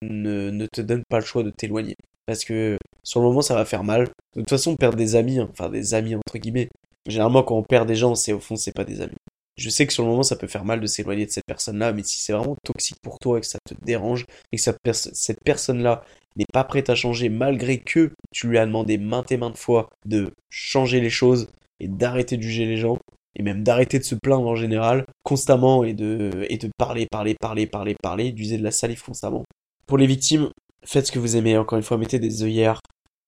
[0.03, 1.95] Ne, ne te donne pas le choix de t'éloigner.
[2.27, 4.09] Parce que sur le moment, ça va faire mal.
[4.35, 6.69] De toute façon, perdre des amis, hein, enfin des amis entre guillemets.
[7.07, 9.17] Généralement, quand on perd des gens, c'est au fond, c'est pas des amis.
[9.57, 11.93] Je sais que sur le moment, ça peut faire mal de s'éloigner de cette personne-là,
[11.93, 14.63] mais si c'est vraiment toxique pour toi et que ça te dérange et que
[14.93, 16.05] cette personne-là
[16.37, 19.91] n'est pas prête à changer malgré que tu lui as demandé maintes et maintes fois
[20.07, 21.49] de changer les choses
[21.81, 22.99] et d'arrêter de juger les gens
[23.37, 27.35] et même d'arrêter de se plaindre en général constamment et de, et de parler, parler,
[27.41, 29.45] parler, parler, parler, d'user de la salive constamment.
[29.87, 30.51] Pour les victimes,
[30.85, 32.81] faites ce que vous aimez, encore une fois, mettez des œillères,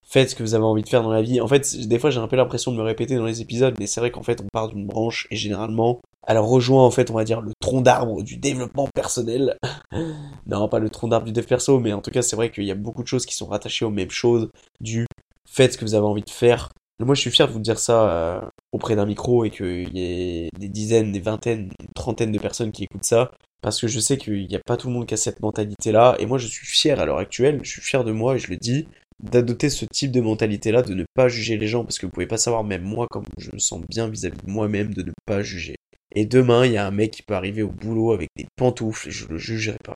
[0.07, 1.41] faites ce que vous avez envie de faire dans la vie.
[1.41, 3.87] En fait, des fois, j'ai un peu l'impression de me répéter dans les épisodes, mais
[3.87, 7.15] c'est vrai qu'en fait, on part d'une branche et généralement, elle rejoint en fait, on
[7.15, 9.57] va dire, le tronc d'arbre du développement personnel.
[10.47, 12.65] non, pas le tronc d'arbre du dev perso, mais en tout cas, c'est vrai qu'il
[12.65, 15.07] y a beaucoup de choses qui sont rattachées aux mêmes choses, du
[15.49, 16.71] faites ce que vous avez envie de faire.
[17.01, 18.41] Moi, je suis fier de vous dire ça euh,
[18.75, 22.73] auprès d'un micro et qu'il y ait des dizaines, des vingtaines, des trentaines de personnes
[22.73, 23.31] qui écoutent ça,
[23.63, 26.17] parce que je sais qu'il n'y a pas tout le monde qui a cette mentalité-là,
[26.19, 28.51] et moi, je suis fier à l'heure actuelle, je suis fier de moi et je
[28.51, 28.89] le dis,
[29.23, 32.27] d'adopter ce type de mentalité-là, de ne pas juger les gens, parce que vous pouvez
[32.27, 35.41] pas savoir, même moi, comme je me sens bien vis-à-vis de moi-même, de ne pas
[35.41, 35.77] juger.
[36.17, 39.09] Et demain, il y a un mec qui peut arriver au boulot avec des pantoufles,
[39.09, 39.95] et je le jugerai pas.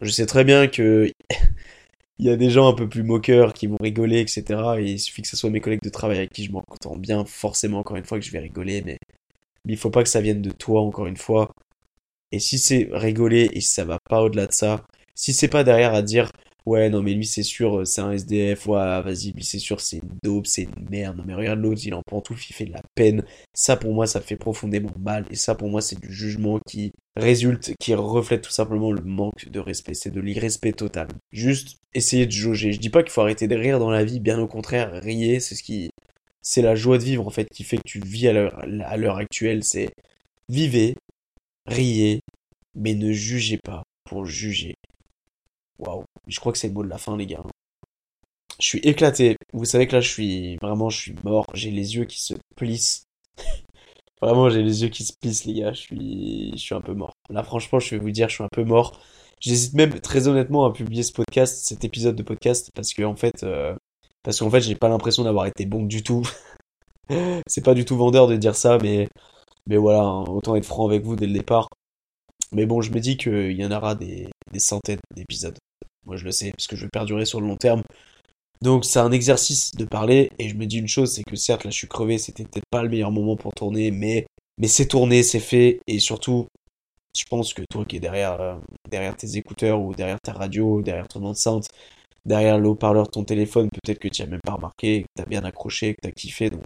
[0.00, 1.10] Je sais très bien que
[2.22, 4.44] il y a des gens un peu plus moqueurs qui vont rigoler, etc.
[4.78, 7.24] Et il suffit que ce soit mes collègues de travail avec qui je m'entends bien,
[7.24, 8.96] forcément, encore une fois, que je vais rigoler, mais,
[9.64, 11.50] mais il faut pas que ça vienne de toi, encore une fois.
[12.30, 14.84] Et si c'est rigoler et si ça va pas au-delà de ça,
[15.16, 16.30] si c'est pas derrière à dire
[16.64, 18.66] Ouais, non, mais lui, c'est sûr, euh, c'est un SDF.
[18.66, 21.16] Ouais, vas-y, lui, c'est sûr, c'est une dope, c'est une merde.
[21.16, 23.24] Non, mais regarde l'autre, il en pantoufle, il fait de la peine.
[23.52, 25.26] Ça, pour moi, ça fait profondément mal.
[25.30, 29.48] Et ça, pour moi, c'est du jugement qui résulte, qui reflète tout simplement le manque
[29.48, 29.94] de respect.
[29.94, 31.08] C'est de l'irrespect total.
[31.32, 32.72] Juste essayer de jauger.
[32.72, 35.40] Je dis pas qu'il faut arrêter de rire dans la vie, bien au contraire, riez,
[35.40, 35.90] c'est ce qui
[36.42, 38.32] c'est la joie de vivre en fait qui fait que tu vis à
[38.96, 39.64] l'heure actuelle.
[39.64, 39.90] C'est
[40.48, 40.96] vivez,
[41.66, 42.20] riez,
[42.74, 44.74] mais ne jugez pas pour juger.
[45.84, 47.42] Waouh, je crois que c'est le mot de la fin, les gars.
[48.60, 49.36] Je suis éclaté.
[49.52, 51.46] Vous savez que là, je suis vraiment, je suis mort.
[51.54, 53.04] J'ai les yeux qui se plissent.
[54.22, 55.72] vraiment, j'ai les yeux qui se plissent, les gars.
[55.72, 57.12] Je suis, je suis un peu mort.
[57.30, 59.00] Là, franchement, je vais vous dire, je suis un peu mort.
[59.40, 63.16] J'hésite même très honnêtement à publier ce podcast, cet épisode de podcast, parce que en
[63.16, 63.74] fait, euh,
[64.22, 66.22] parce qu'en fait, j'ai pas l'impression d'avoir été bon du tout.
[67.48, 69.08] c'est pas du tout vendeur de dire ça, mais
[69.66, 71.68] mais voilà, hein, autant être franc avec vous dès le départ.
[72.52, 75.58] Mais bon, je me dis qu'il y en aura des, des centaines d'épisodes.
[76.06, 77.82] Moi, je le sais, parce que je vais perdurer sur le long terme.
[78.62, 81.64] Donc, c'est un exercice de parler, et je me dis une chose, c'est que certes,
[81.64, 84.26] là, je suis crevé, c'était peut-être pas le meilleur moment pour tourner, mais,
[84.58, 86.46] mais c'est tourné, c'est fait, et surtout,
[87.16, 88.54] je pense que toi qui es derrière, euh,
[88.88, 91.66] derrière tes écouteurs, ou derrière ta radio, derrière ton enceinte,
[92.24, 95.22] derrière le haut-parleur de ton téléphone, peut-être que tu as même pas remarqué, que tu
[95.22, 96.64] as bien accroché, que tu as kiffé, donc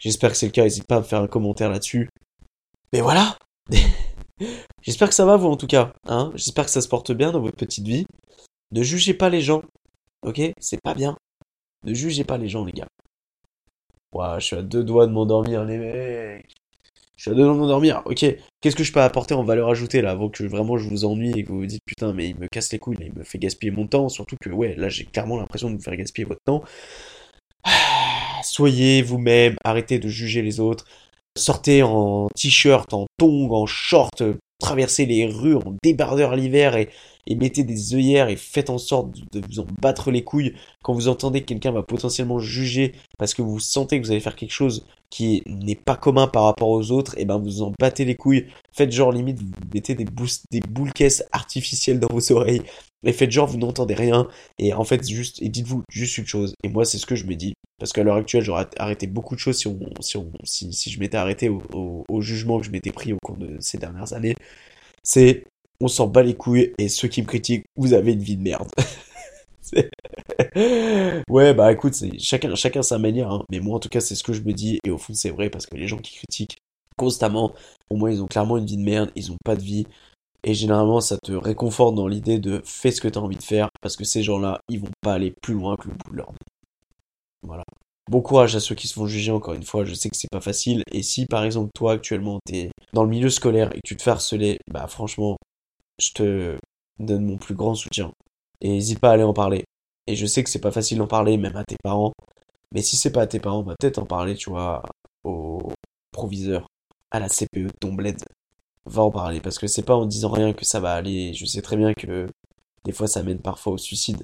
[0.00, 2.08] j'espère que c'est le cas, n'hésite pas à me faire un commentaire là-dessus.
[2.92, 3.38] Mais voilà
[4.82, 7.30] J'espère que ça va vous en tout cas, hein J'espère que ça se porte bien
[7.30, 8.06] dans votre petite vie.
[8.72, 9.62] Ne jugez pas les gens,
[10.22, 10.40] ok?
[10.60, 11.16] C'est pas bien.
[11.84, 12.88] Ne jugez pas les gens, les gars.
[14.12, 16.54] Ouah, je suis à deux doigts de m'endormir, les mecs.
[17.16, 18.02] Je suis à deux doigts de m'endormir.
[18.06, 18.24] Ok,
[18.60, 21.32] qu'est-ce que je peux apporter en valeur ajoutée là avant que vraiment je vous ennuie
[21.38, 23.38] et que vous vous dites putain, mais il me casse les couilles, il me fait
[23.38, 24.08] gaspiller mon temps.
[24.08, 26.62] Surtout que, ouais, là j'ai clairement l'impression de vous faire gaspiller votre temps.
[28.42, 30.84] Soyez vous-même, arrêtez de juger les autres.
[31.36, 34.22] Sortez en t-shirt, en tongs, en short,
[34.58, 36.88] traversez les rues en débardeur l'hiver et,
[37.26, 40.54] et mettez des œillères et faites en sorte de vous en battre les couilles.
[40.82, 44.20] Quand vous entendez que quelqu'un va potentiellement juger parce que vous sentez que vous allez
[44.20, 47.72] faire quelque chose qui n'est pas commun par rapport aux autres, et ben vous en
[47.80, 48.48] battez les couilles.
[48.70, 50.04] Faites genre limite, vous mettez des,
[50.50, 52.60] des boules caisses artificielles dans vos oreilles
[53.02, 54.28] et faites genre vous n'entendez rien.
[54.58, 57.24] Et en fait juste et dites-vous juste une chose et moi c'est ce que je
[57.24, 60.30] me dis parce qu'à l'heure actuelle j'aurais arrêté beaucoup de choses si on si on
[60.44, 63.56] si, si je m'étais arrêté au, au, jugement que je m'étais pris au cours de
[63.58, 64.34] ces dernières années.
[65.02, 65.44] C'est
[65.80, 68.42] on s'en bat les couilles et ceux qui me critiquent vous avez une vie de
[68.42, 68.68] merde
[71.28, 73.44] ouais bah écoute c'est chacun chacun sa manière hein.
[73.50, 75.30] mais moi en tout cas c'est ce que je me dis et au fond c'est
[75.30, 76.58] vrai parce que les gens qui critiquent
[76.96, 77.52] constamment
[77.90, 79.86] au moins ils ont clairement une vie de merde ils ont pas de vie
[80.46, 83.42] et généralement, ça te réconforte dans l'idée de fais ce que tu as envie de
[83.42, 86.16] faire parce que ces gens-là, ils vont pas aller plus loin que le bout de
[86.16, 86.38] leur nez.
[87.42, 87.64] Voilà.
[88.08, 90.30] Bon courage à ceux qui se font juger encore une fois, je sais que c'est
[90.30, 90.84] pas facile.
[90.92, 94.02] Et si par exemple toi actuellement t'es dans le milieu scolaire et que tu te
[94.04, 95.36] fais harceler, bah franchement,
[95.98, 96.58] je te
[97.00, 98.12] donne mon plus grand soutien.
[98.60, 99.64] Et n'hésite pas à aller en parler.
[100.06, 102.12] Et je sais que c'est pas facile d'en parler, même à tes parents.
[102.72, 104.82] Mais si c'est pas à tes parents, bah peut-être en parler, tu vois,
[105.24, 105.72] au
[106.12, 106.66] proviseur,
[107.10, 108.18] à la CPE de ton bled
[108.86, 111.34] va en parler parce que c'est pas en disant rien que ça va aller.
[111.34, 112.26] Je sais très bien que
[112.84, 114.22] des fois ça mène parfois au suicide.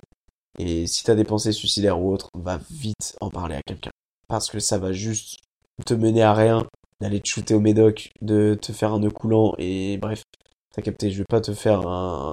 [0.58, 3.90] Et si t'as des pensées suicidaires ou autres, va vite en parler à quelqu'un.
[4.28, 5.38] Parce que ça va juste
[5.84, 6.66] te mener à rien,
[7.00, 10.22] d'aller te shooter au médoc, de te faire un nœud coulant et bref.
[10.74, 11.80] T'as capté, je vais pas te faire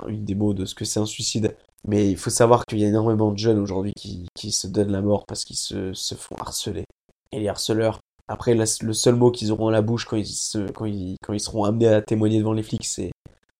[0.07, 1.55] une démo de ce que c'est un suicide.
[1.87, 4.91] Mais il faut savoir qu'il y a énormément de jeunes aujourd'hui qui, qui se donnent
[4.91, 6.83] la mort parce qu'ils se, se font harceler.
[7.31, 10.69] Et les harceleurs, après, le seul mot qu'ils auront à la bouche quand ils, se,
[10.71, 13.11] quand, ils, quand ils seront amenés à témoigner devant les flics, c'est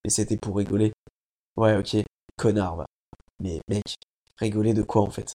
[0.03, 0.91] Mais c'était pour rigoler.
[1.57, 1.97] Ouais, ok,
[2.37, 2.85] connard.
[3.41, 3.95] Mais mec,
[4.37, 5.33] rigoler de quoi en fait?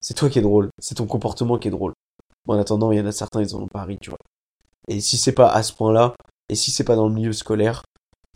[0.00, 1.92] C'est toi qui es drôle, c'est ton comportement qui est drôle.
[2.48, 4.18] En attendant, il y en a certains, ils en ont pas ri, tu vois.
[4.88, 6.14] Et si c'est pas à ce point-là,
[6.48, 7.82] et si c'est pas dans le milieu scolaire,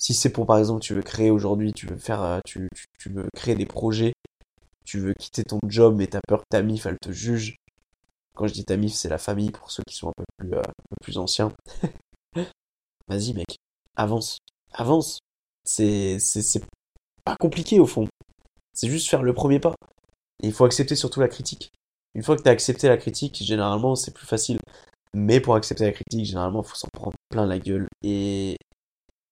[0.01, 2.87] si c'est pour par exemple, tu veux créer aujourd'hui, tu veux faire, euh, tu, tu,
[2.99, 4.15] tu, veux créer des projets,
[4.85, 7.57] tu veux quitter ton job, mais t'as peur que ta mif elle te juge,
[8.35, 10.55] quand je dis ta mif, c'est la famille pour ceux qui sont un peu plus,
[10.55, 11.53] euh, un peu plus anciens.
[13.09, 13.59] Vas-y, mec,
[13.97, 14.39] avance,
[14.73, 15.19] avance.
[15.65, 16.65] C'est, c'est,
[17.23, 18.09] pas compliqué au fond.
[18.73, 19.75] C'est juste faire le premier pas.
[20.43, 21.71] Il faut accepter surtout la critique.
[22.15, 24.59] Une fois que tu as accepté la critique, généralement, c'est plus facile.
[25.13, 28.57] Mais pour accepter la critique, généralement, il faut s'en prendre plein la gueule et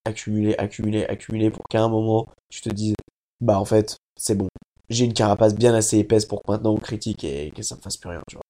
[0.08, 2.94] accumuler, accumuler, accumuler pour qu'à un moment, tu te dises,
[3.40, 4.48] bah en fait, c'est bon.
[4.90, 7.80] J'ai une carapace bien assez épaisse pour que maintenant on critique et que ça ne
[7.80, 8.42] fasse plus rien, tu vois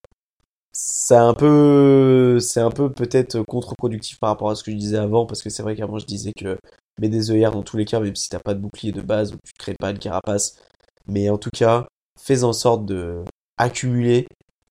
[0.81, 4.99] c'est un peu, c'est un peu peut-être contre-productif par rapport à ce que je disais
[4.99, 6.57] avant, parce que c'est vrai qu'avant je disais que
[7.01, 9.33] mets des œillères dans tous les cas, même si t'as pas de bouclier de base
[9.33, 10.61] ou tu crées pas une carapace.
[11.07, 11.89] Mais en tout cas,
[12.21, 13.25] fais en sorte de
[13.57, 14.29] accumuler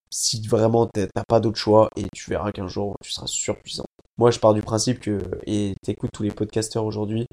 [0.10, 3.86] si vraiment t'as pas d'autre choix et tu verras qu'un jour tu seras surpuissant.
[4.18, 7.28] Moi je pars du principe que, et t'écoutes tous les podcasteurs aujourd'hui,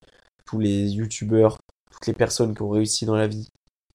[0.45, 1.59] tous les youtubeurs,
[1.91, 3.49] toutes les personnes qui ont réussi dans la vie,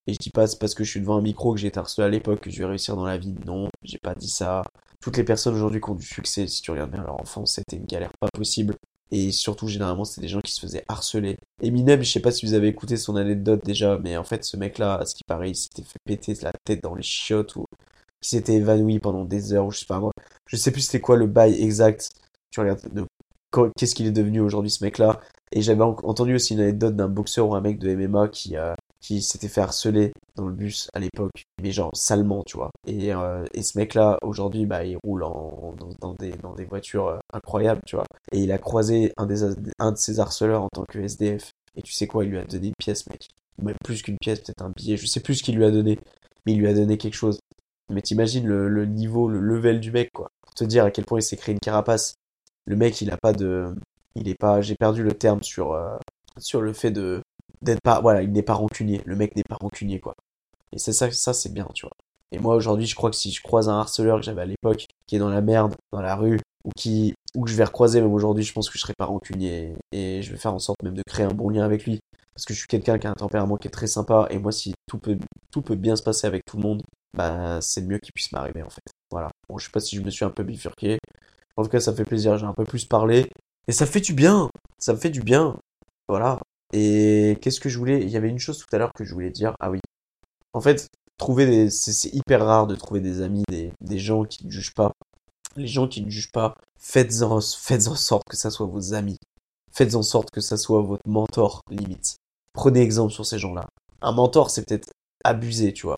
[0.10, 1.80] et je dis pas c'est parce que je suis devant un micro que j'ai été
[1.80, 3.36] harcelé à l'époque que je vais réussir dans la vie.
[3.46, 4.64] Non, j'ai pas dit ça.
[5.00, 7.78] Toutes les personnes aujourd'hui qui ont du succès, si tu regardes bien leur enfance, c'était
[7.78, 8.76] une galère pas possible.
[9.12, 11.38] Et surtout, généralement, c'était des gens qui se faisaient harceler.
[11.62, 14.58] Eminem, je sais pas si vous avez écouté son anecdote déjà, mais en fait, ce
[14.58, 17.66] mec-là, à ce qui paraît, il s'était fait péter la tête dans les chiottes ou
[18.22, 20.12] qui s'était évanoui pendant des heures, ou je sais pas moi.
[20.48, 22.10] Je sais plus c'était quoi le bail exact.
[22.52, 23.06] Tu regardes de
[23.78, 25.20] qu'est-ce qu'il est devenu aujourd'hui ce mec-là.
[25.52, 28.76] Et j'avais entendu aussi une anecdote d'un boxeur ou un mec de MMA qui, a
[29.02, 32.70] qui s'était fait harceler dans le bus à l'époque, mais genre salement, tu vois.
[32.86, 37.08] Et, euh, et ce mec-là, aujourd'hui, bah, il roule en, dans, des, dans des voitures
[37.08, 38.06] euh, incroyables, tu vois.
[38.32, 39.44] Et il a croisé un, des,
[39.80, 41.52] un de ses harceleurs en tant que SDF.
[41.76, 43.30] Et tu sais quoi, il lui a donné une pièce, mec.
[43.62, 46.00] Même plus qu'une pièce, peut-être un billet, je sais plus ce qu'il lui a donné.
[46.46, 47.40] Mais il lui a donné quelque chose.
[47.90, 50.32] Mais t'imagines le, niveau, le level du mec, quoi.
[50.42, 52.16] Pour te dire à quel point il s'est créé une carapace.
[52.66, 53.74] Le mec, il a pas de,
[54.16, 55.98] il est pas, j'ai perdu le terme sur, euh,
[56.38, 57.22] sur le fait de,
[57.62, 59.02] d'être pas, voilà, il n'est pas rancunier.
[59.06, 60.16] Le mec n'est pas rancunier, quoi.
[60.72, 61.96] Et c'est ça, ça c'est bien, tu vois.
[62.32, 64.86] Et moi aujourd'hui, je crois que si je croise un harceleur que j'avais à l'époque,
[65.08, 68.02] qui est dans la merde, dans la rue, ou qui, ou que je vais recroiser
[68.02, 70.82] même aujourd'hui, je pense que je serai pas rancunier et je vais faire en sorte
[70.84, 72.00] même de créer un bon lien avec lui.
[72.34, 74.52] Parce que je suis quelqu'un qui a un tempérament qui est très sympa et moi,
[74.52, 75.18] si tout peut,
[75.52, 76.84] tout peut bien se passer avec tout le monde,
[77.16, 78.82] bah, c'est le mieux qui puisse m'arriver en fait.
[79.12, 79.30] Voilà.
[79.50, 81.00] Bon, je sais pas si je me suis un peu bifurqué.
[81.58, 83.30] En tout cas, ça fait plaisir, j'ai un peu plus parlé.
[83.68, 84.50] Et ça fait du bien.
[84.80, 85.58] Ça me fait du bien.
[86.08, 86.40] Voilà.
[86.72, 89.14] Et qu'est-ce que je voulais Il y avait une chose tout à l'heure que je
[89.14, 89.54] voulais dire.
[89.60, 89.80] Ah oui.
[90.54, 90.88] En fait,
[91.18, 91.70] trouver des...
[91.70, 94.94] c'est hyper rare de trouver des amis, des gens qui ne jugent pas.
[95.56, 99.18] Les gens qui ne jugent pas, faites-en faites en sorte que ça soit vos amis.
[99.72, 102.18] Faites en sorte que ça soit votre mentor, limite.
[102.54, 103.68] Prenez exemple sur ces gens-là.
[104.02, 104.90] Un mentor, c'est peut-être
[105.24, 105.98] abusé, tu vois.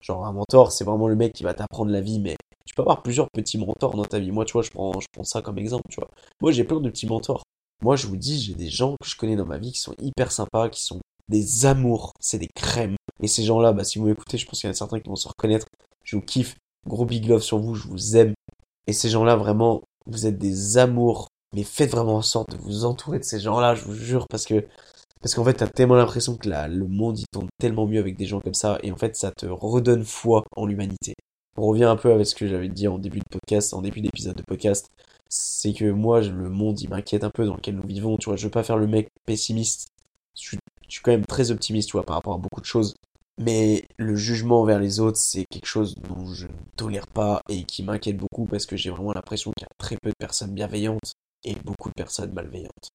[0.00, 2.82] Genre, un mentor, c'est vraiment le mec qui va t'apprendre la vie, mais tu peux
[2.82, 4.30] avoir plusieurs petits mentors dans ta vie.
[4.30, 6.08] Moi, tu vois, je prends, je prends ça comme exemple, tu vois.
[6.40, 7.42] Moi, j'ai plein de petits mentors.
[7.82, 9.94] Moi, je vous dis, j'ai des gens que je connais dans ma vie qui sont
[10.00, 12.96] hyper sympas, qui sont des amours, c'est des crèmes.
[13.22, 15.08] Et ces gens-là, bah, si vous m'écoutez, je pense qu'il y en a certains qui
[15.08, 15.66] vont se reconnaître.
[16.04, 16.56] Je vous kiffe.
[16.86, 18.32] Gros big love sur vous, je vous aime.
[18.86, 21.28] Et ces gens-là, vraiment, vous êtes des amours.
[21.54, 24.46] Mais faites vraiment en sorte de vous entourer de ces gens-là, je vous jure, parce
[24.46, 24.64] que,
[25.20, 28.16] parce qu'en fait, t'as tellement l'impression que la, le monde, il tourne tellement mieux avec
[28.16, 28.78] des gens comme ça.
[28.82, 31.14] Et en fait, ça te redonne foi en l'humanité.
[31.56, 34.00] On revient un peu avec ce que j'avais dit en début de podcast, en début
[34.00, 34.90] d'épisode de podcast
[35.30, 38.36] c'est que moi, le monde, il m'inquiète un peu dans lequel nous vivons, tu vois.
[38.36, 39.88] Je veux pas faire le mec pessimiste.
[40.36, 40.56] Je
[40.88, 42.94] suis, quand même très optimiste, tu vois, par rapport à beaucoup de choses.
[43.40, 47.64] Mais le jugement envers les autres, c'est quelque chose dont je ne tolère pas et
[47.64, 50.52] qui m'inquiète beaucoup parce que j'ai vraiment l'impression qu'il y a très peu de personnes
[50.52, 52.90] bienveillantes et beaucoup de personnes malveillantes.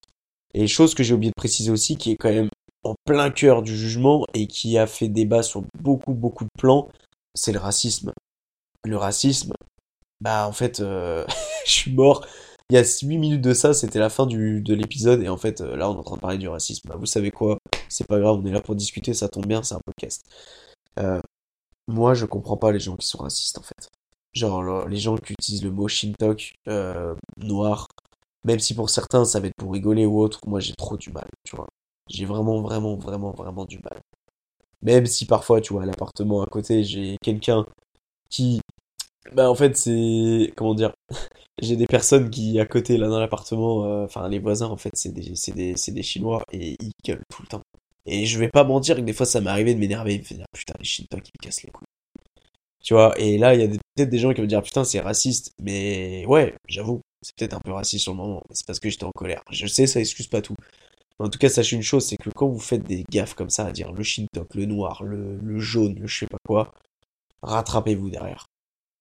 [0.53, 2.49] Et chose que j'ai oublié de préciser aussi, qui est quand même
[2.84, 6.89] en plein cœur du jugement et qui a fait débat sur beaucoup beaucoup de plans,
[7.34, 8.13] c'est le racisme.
[8.84, 9.53] Le racisme,
[10.21, 11.25] bah en fait, euh,
[11.65, 12.23] je suis mort.
[12.69, 15.38] Il y a 8 minutes de ça, c'était la fin du, de l'épisode, et en
[15.38, 16.89] fait, euh, là, on est en train de parler du racisme.
[16.89, 17.60] Bah, vous savez quoi?
[17.89, 20.25] C'est pas grave, on est là pour discuter, ça tombe bien, c'est un podcast.
[20.99, 21.21] Euh,
[21.88, 23.89] moi, je comprends pas les gens qui sont racistes, en fait.
[24.34, 27.88] Genre, les gens qui utilisent le mot Shintok, euh, noir,
[28.43, 31.12] même si pour certains, ça va être pour rigoler ou autre, moi, j'ai trop du
[31.12, 31.67] mal, tu vois.
[32.10, 33.99] J'ai vraiment, vraiment, vraiment, vraiment du mal.
[34.82, 37.65] Même si parfois, tu vois, à l'appartement à côté, j'ai quelqu'un
[38.30, 38.62] qui
[39.34, 40.94] bah en fait c'est comment dire
[41.62, 44.92] j'ai des personnes qui à côté là dans l'appartement euh, enfin les voisins en fait
[44.96, 47.62] c'est des c'est des c'est des chinois et ils gueulent tout le temps.
[48.06, 50.38] Et je vais pas mentir que des fois ça m'est arrivé de m'énerver de me
[50.38, 51.88] dire putain les chinois qui me cassent les couilles
[52.84, 55.00] tu vois et là il y a peut-être des gens qui vont dire putain c'est
[55.00, 58.90] raciste mais ouais j'avoue c'est peut-être un peu raciste sur le moment c'est parce que
[58.90, 59.42] j'étais en colère.
[59.50, 60.56] Je sais ça excuse pas tout.
[61.20, 63.66] En tout cas sachez une chose c'est que quand vous faites des gaffes comme ça
[63.68, 66.74] à dire le shintok le noir le, le jaune le je sais pas quoi
[67.44, 68.48] rattrapez-vous derrière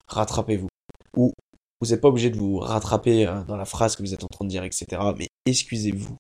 [0.07, 0.69] rattrapez-vous.
[1.17, 1.33] Ou
[1.81, 4.29] vous n'êtes pas obligé de vous rattraper euh, dans la phrase que vous êtes en
[4.29, 4.87] train de dire, etc.
[5.19, 6.17] Mais excusez-vous.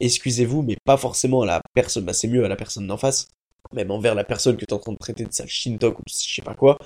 [0.00, 3.28] Excusez-vous, mais pas forcément à la personne, bah c'est mieux à la personne d'en face,
[3.74, 6.02] même envers la personne que tu es en train de traiter de sale shintok ou
[6.08, 6.78] je sais pas quoi.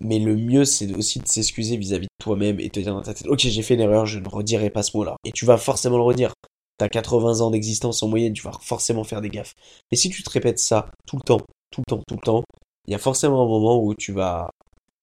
[0.00, 3.14] Mais le mieux, c'est aussi de s'excuser vis-à-vis de toi-même et te dire dans ta
[3.14, 5.16] tête, ok, j'ai fait une erreur, je ne redirai pas ce mot-là.
[5.24, 6.32] Et tu vas forcément le redire.
[6.78, 9.54] T'as 80 ans d'existence en moyenne, tu vas forcément faire des gaffes.
[9.90, 11.40] Mais si tu te répètes ça tout le temps,
[11.72, 12.44] tout le temps, tout le temps,
[12.86, 14.50] il y a forcément un moment où tu vas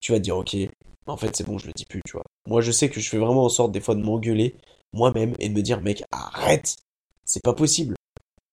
[0.05, 0.55] tu vas te dire, ok,
[1.07, 2.23] en fait, c'est bon, je le dis plus, tu vois.
[2.47, 4.55] Moi, je sais que je fais vraiment en sorte des fois de m'engueuler
[4.93, 6.75] moi-même et de me dire, mec, arrête
[7.25, 7.95] C'est pas possible.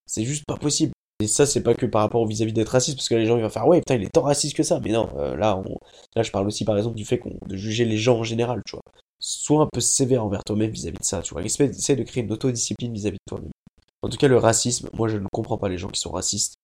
[0.07, 0.93] C'est juste pas possible.
[1.21, 3.51] Et ça, c'est pas que par rapport vis-à-vis d'être raciste, parce que les gens vont
[3.51, 4.81] faire, ouais, putain, il est tant raciste que ça.
[4.81, 5.63] Mais non, euh, là,
[6.17, 8.63] là, je parle aussi par exemple du fait qu'on de juger les gens en général,
[8.65, 8.83] tu vois.
[9.21, 11.43] Sois un peu sévère envers toi-même vis-à-vis de ça, tu vois.
[11.45, 13.53] Essaye de créer une autodiscipline vis-à-vis de toi-même.
[14.01, 16.55] En tout cas, le racisme, moi, je ne comprends pas les gens qui sont racistes.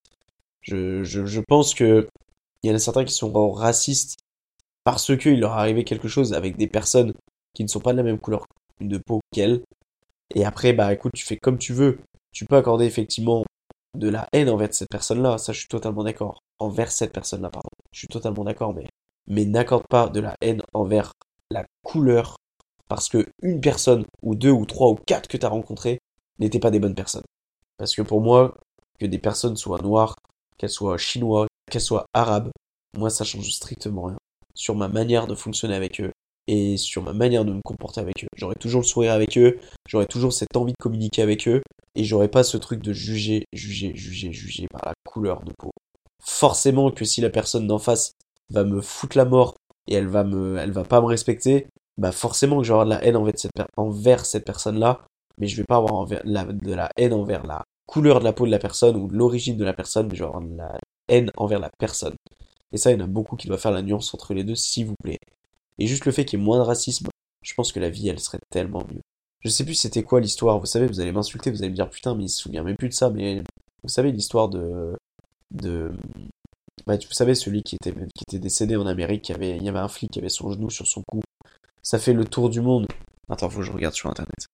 [0.62, 2.08] Je pense que
[2.62, 4.16] il y en a certains qui sont racistes
[4.90, 7.12] parce qu'il leur est arrivé quelque chose avec des personnes
[7.52, 8.46] qui ne sont pas de la même couleur
[8.80, 9.60] de peau qu'elles.
[10.34, 11.98] Et après, bah écoute, tu fais comme tu veux.
[12.32, 13.44] Tu peux accorder effectivement
[13.94, 15.36] de la haine envers cette personne-là.
[15.36, 16.38] Ça, je suis totalement d'accord.
[16.58, 17.68] Envers cette personne-là, pardon.
[17.92, 18.86] Je suis totalement d'accord, mais,
[19.26, 21.12] mais n'accorde pas de la haine envers
[21.50, 22.38] la couleur.
[22.88, 25.98] Parce que une personne, ou deux, ou trois, ou quatre que tu as rencontrées
[26.38, 27.26] n'étaient pas des bonnes personnes.
[27.76, 28.56] Parce que pour moi,
[28.98, 30.16] que des personnes soient noires,
[30.56, 32.48] qu'elles soient chinoises, qu'elles soient arabes,
[32.96, 34.16] moi, ça change strictement rien
[34.58, 36.12] sur ma manière de fonctionner avec eux
[36.48, 38.28] et sur ma manière de me comporter avec eux.
[38.36, 41.62] J'aurai toujours le sourire avec eux, j'aurai toujours cette envie de communiquer avec eux
[41.94, 45.70] et j'aurai pas ce truc de juger, juger, juger, juger par la couleur de peau.
[46.22, 48.12] Forcément que si la personne d'en face
[48.50, 49.54] va me foutre la mort
[49.86, 53.04] et elle va me, elle va pas me respecter, bah forcément que je de la
[53.04, 53.16] haine
[53.76, 55.04] envers cette, personne-là,
[55.38, 58.50] mais je vais pas avoir de la haine envers la couleur de la peau de
[58.50, 60.78] la personne ou l'origine de la personne, mais je vais avoir de la
[61.08, 62.16] haine envers la personne.
[62.72, 64.54] Et ça, il y en a beaucoup qui doivent faire la nuance entre les deux,
[64.54, 65.18] s'il vous plaît.
[65.78, 67.08] Et juste le fait qu'il y ait moins de racisme,
[67.42, 69.00] je pense que la vie, elle serait tellement mieux.
[69.40, 71.88] Je sais plus c'était quoi l'histoire, vous savez, vous allez m'insulter, vous allez me dire
[71.88, 73.42] putain, mais il se souvient même plus de ça, mais
[73.82, 74.96] vous savez l'histoire de.
[75.52, 75.92] de.
[76.86, 79.62] Bah, vous savez, celui qui était, qui était décédé en Amérique, il y, avait, il
[79.62, 81.20] y avait un flic qui avait son genou sur son cou.
[81.82, 82.86] Ça fait le tour du monde.
[83.28, 84.46] Attends, faut que je regarde sur internet.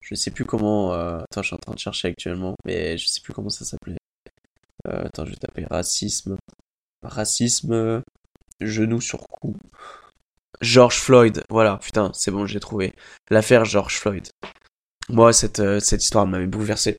[0.00, 0.92] Je sais plus comment.
[0.92, 1.18] Euh...
[1.18, 3.96] Attends, je suis en train de chercher actuellement, mais je sais plus comment ça s'appelait.
[4.86, 6.36] Euh, attends, je vais taper racisme.
[7.04, 8.02] Racisme.
[8.60, 9.56] Genou sur cou.
[10.60, 11.42] George Floyd.
[11.50, 12.92] Voilà, putain, c'est bon, j'ai trouvé.
[13.30, 14.28] L'affaire George Floyd.
[15.08, 16.96] Moi, cette, euh, cette histoire m'avait bouleversé.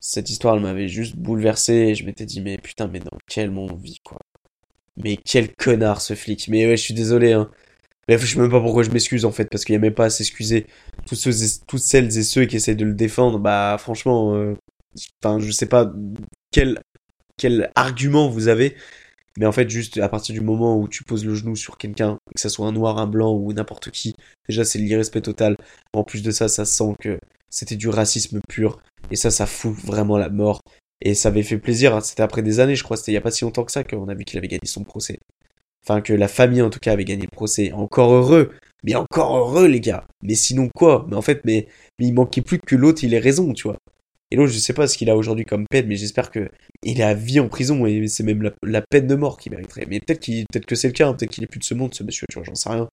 [0.00, 3.72] Cette histoire, elle m'avait juste bouleversé je m'étais dit, mais putain, mais dans quel monde
[3.72, 4.18] on vit, quoi.
[4.96, 6.48] Mais quel connard ce flic.
[6.48, 7.50] Mais ouais, je suis désolé, hein.
[8.08, 9.94] Mais je sais même pas pourquoi je m'excuse en fait, parce qu'il n'y a même
[9.94, 10.66] pas à s'excuser.
[11.06, 11.32] Tous ceux
[11.66, 14.54] toutes celles et ceux qui essayent de le défendre, bah franchement, euh,
[15.40, 15.92] je sais pas
[16.52, 16.80] quel,
[17.36, 18.76] quel argument vous avez,
[19.36, 22.18] mais en fait juste à partir du moment où tu poses le genou sur quelqu'un,
[22.34, 24.14] que ce soit un noir, un blanc ou n'importe qui,
[24.48, 25.56] déjà c'est l'irrespect total.
[25.92, 27.18] En plus de ça, ça sent que
[27.50, 28.78] c'était du racisme pur,
[29.10, 30.60] et ça, ça fout vraiment la mort.
[31.02, 32.00] Et ça avait fait plaisir, hein.
[32.00, 33.84] c'était après des années, je crois, c'était il y a pas si longtemps que ça
[33.84, 35.18] qu'on a vu qu'il avait gagné son procès.
[35.86, 37.72] Enfin, que la famille, en tout cas, avait gagné le procès.
[37.72, 38.50] Encore heureux.
[38.82, 40.04] Mais encore heureux, les gars.
[40.22, 41.06] Mais sinon quoi?
[41.08, 41.68] Mais en fait, mais,
[41.98, 43.78] mais il manquait plus que l'autre, il ait raison, tu vois.
[44.30, 46.48] Et l'autre, je sais pas ce qu'il a aujourd'hui comme peine, mais j'espère que
[46.82, 49.86] il est à vie en prison et c'est même la, peine de mort qu'il mériterait.
[49.88, 51.14] Mais peut-être que c'est le cas, hein.
[51.14, 52.88] peut-être qu'il est plus de ce monde, ce monsieur, tu vois, j'en sais rien.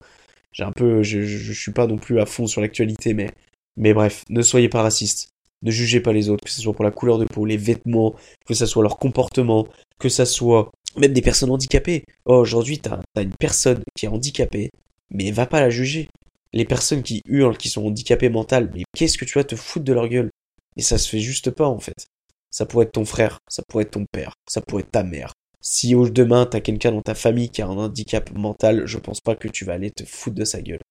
[0.51, 3.31] J'ai un peu, je, je, suis pas non plus à fond sur l'actualité, mais,
[3.75, 5.29] mais bref, ne soyez pas racistes.
[5.63, 8.15] Ne jugez pas les autres, que ce soit pour la couleur de peau, les vêtements,
[8.45, 9.67] que ce soit leur comportement,
[9.97, 12.03] que ce soit même des personnes handicapées.
[12.25, 14.69] Oh, aujourd'hui, t'as as une personne qui est handicapée,
[15.09, 16.09] mais va pas la juger.
[16.51, 19.85] Les personnes qui hurlent, qui sont handicapées mentales, mais qu'est-ce que tu vas te foutre
[19.85, 20.29] de leur gueule?
[20.77, 22.07] Et ça se fait juste pas, en fait.
[22.53, 25.33] Ça pourrait être ton frère, ça pourrait être ton père, ça pourrait être ta mère.
[25.59, 29.21] Si au demain t'as quelqu'un dans ta famille qui a un handicap mental, je pense
[29.21, 30.81] pas que tu vas aller te foutre de sa gueule.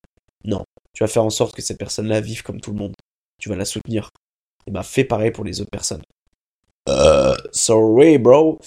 [0.45, 2.95] Non, tu vas faire en sorte que cette personne-là vive comme tout le monde.
[3.39, 4.11] Tu vas la soutenir.
[4.67, 6.03] Et bah fais pareil pour les autres personnes.
[6.89, 8.59] Euh, sorry bro.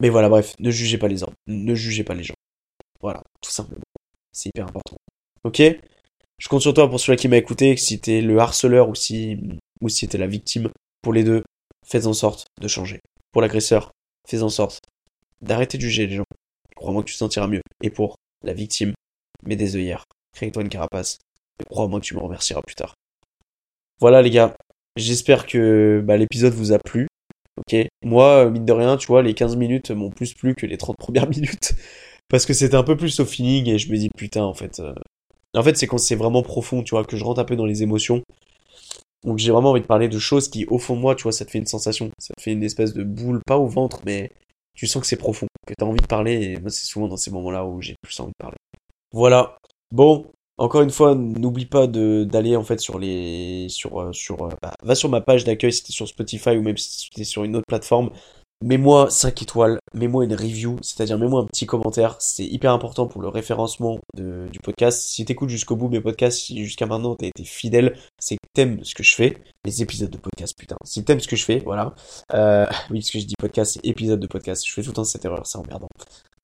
[0.00, 2.34] Mais voilà, bref, ne jugez pas les hommes, ne jugez pas les gens.
[3.00, 3.80] Voilà, tout simplement.
[4.32, 4.96] C'est hyper important.
[5.44, 5.62] Ok?
[6.38, 9.38] Je compte sur toi pour celui qui m'a écouté, si t'es le harceleur ou si,
[9.80, 10.70] ou si t'es la victime.
[11.02, 11.44] Pour les deux,
[11.84, 13.00] faites en sorte de changer.
[13.32, 13.92] Pour l'agresseur,
[14.28, 14.80] fais en sorte
[15.40, 16.24] d'arrêter de juger les gens.
[16.74, 17.62] Crois-moi que tu te sentiras mieux.
[17.82, 18.92] Et pour la victime,
[19.44, 20.04] mets des œillères.
[20.34, 21.18] Crée-toi une carapace.
[21.70, 22.94] Crois-moi que tu me remercieras plus tard.
[24.00, 24.54] Voilà les gars,
[24.96, 27.06] j'espère que bah, l'épisode vous a plu.
[28.02, 30.96] Moi, mine de rien, tu vois, les 15 minutes m'ont plus plu que les 30
[30.96, 31.74] premières minutes.
[32.28, 34.80] Parce que c'était un peu plus au feeling et je me dis, putain, en fait.
[34.80, 34.94] Euh,
[35.54, 37.64] en fait, c'est quand c'est vraiment profond, tu vois, que je rentre un peu dans
[37.64, 38.22] les émotions.
[39.26, 41.32] Donc j'ai vraiment envie de parler de choses qui, au fond de moi, tu vois,
[41.32, 42.10] ça te fait une sensation.
[42.18, 44.30] Ça te fait une espèce de boule, pas au ventre, mais
[44.74, 46.34] tu sens que c'est profond, que t'as envie de parler.
[46.34, 48.56] Et moi, c'est souvent dans ces moments-là où j'ai plus envie de parler.
[49.12, 49.58] Voilà.
[49.90, 50.26] Bon,
[50.58, 54.74] encore une fois, n'oublie pas d'aller en fait sur les sur euh, sur euh, bah,
[54.82, 57.56] va sur ma page d'accueil si t'es sur Spotify ou même si t'es sur une
[57.56, 58.10] autre plateforme.
[58.64, 63.20] Mets-moi 5 étoiles, mets-moi une review, c'est-à-dire mets-moi un petit commentaire, c'est hyper important pour
[63.20, 65.02] le référencement du podcast.
[65.02, 68.82] Si t'écoutes jusqu'au bout mes podcasts, si jusqu'à maintenant t'as été fidèle, c'est que t'aimes
[68.82, 69.36] ce que je fais,
[69.66, 70.76] les épisodes de podcast, putain.
[70.86, 71.94] Si t'aimes ce que je fais, voilà.
[72.32, 74.66] Euh, oui, ce que je dis podcast, c'est épisode de podcast.
[74.66, 75.88] Je fais tout le temps cette erreur, c'est emmerdant.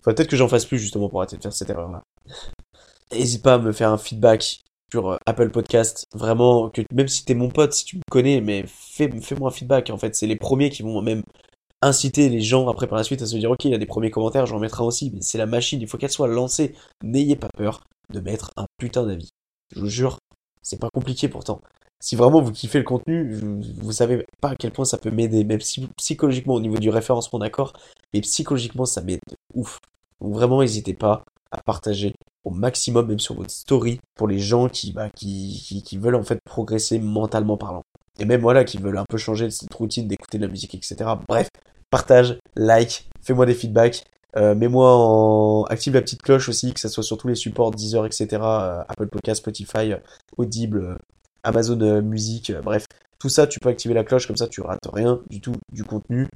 [0.05, 2.03] Faut peut-être que j'en fasse plus justement pour arrêter de faire cette erreur-là.
[3.11, 4.61] N'hésite pas à me faire un feedback
[4.93, 6.07] sur euh, Apple Podcast.
[6.13, 9.53] Vraiment, que même si t'es mon pote, si tu me connais, mais fais, fais-moi un
[9.53, 9.89] feedback.
[9.89, 11.23] En fait, c'est les premiers qui vont même
[11.83, 13.87] inciter les gens après par la suite à se dire ok, il y a des
[13.87, 15.11] premiers commentaires, j'en mettrai aussi.
[15.15, 16.75] Mais c'est la machine, il faut qu'elle soit lancée.
[17.03, 19.31] N'ayez pas peur de mettre un putain d'avis.
[19.75, 20.19] Je vous jure,
[20.63, 21.61] c'est pas compliqué pourtant.
[22.01, 23.33] Si vraiment vous kiffez le contenu,
[23.81, 26.91] vous savez pas à quel point ça peut m'aider, même si psychologiquement au niveau du
[26.91, 27.75] référencement d'accord,
[28.13, 29.21] mais psychologiquement ça m'aide
[29.55, 29.79] ouf.
[30.21, 32.15] Donc vraiment n'hésitez pas à partager
[32.45, 36.25] au maximum, même sur votre story, pour les gens qui, bah, qui, qui, veulent en
[36.25, 37.83] fait progresser mentalement parlant.
[38.19, 40.75] Et même voilà, qui veulent un peu changer de cette routine d'écouter de la musique,
[40.75, 40.97] etc.
[41.29, 41.49] Bref,
[41.93, 44.05] partage, like, fais-moi des feedbacks.
[44.35, 47.71] Euh, mets-moi en active la petite cloche aussi, que ça soit sur tous les supports
[47.71, 48.29] Deezer, etc.
[48.33, 49.95] Euh, Apple Podcast, Spotify,
[50.39, 50.95] Audible, euh,
[51.45, 52.87] Amazon Music, bref.
[53.19, 55.85] Tout ça, tu peux activer la cloche, comme ça tu rates rien du tout du
[55.85, 56.27] contenu.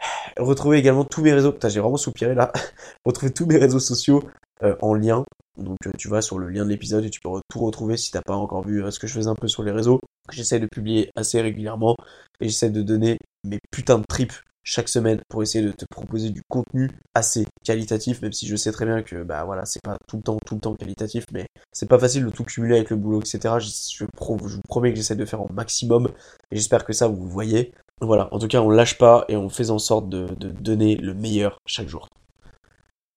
[0.38, 1.52] Retrouvez également tous mes réseaux.
[1.52, 2.52] Putain, j'ai vraiment soupiré là.
[3.06, 4.22] Retrouvez tous mes réseaux sociaux
[4.62, 5.24] euh, en lien.
[5.56, 8.10] Donc euh, tu vas sur le lien de l'épisode et tu peux tout retrouver si
[8.10, 10.00] t'as pas encore vu ce que je faisais un peu sur les réseaux.
[10.30, 11.96] J'essaie de publier assez régulièrement
[12.40, 14.34] et j'essaie de donner mes putains de tripes
[14.66, 18.72] chaque semaine pour essayer de te proposer du contenu assez qualitatif, même si je sais
[18.72, 21.46] très bien que bah voilà, c'est pas tout le temps, tout le temps qualitatif, mais
[21.72, 23.54] c'est pas facile de tout cumuler avec le boulot, etc.
[23.60, 26.08] Je, vous promets que j'essaie de faire au maximum
[26.50, 27.72] et j'espère que ça vous voyez.
[28.00, 30.96] Voilà, en tout cas on lâche pas et on fait en sorte de, de donner
[30.96, 32.08] le meilleur chaque jour.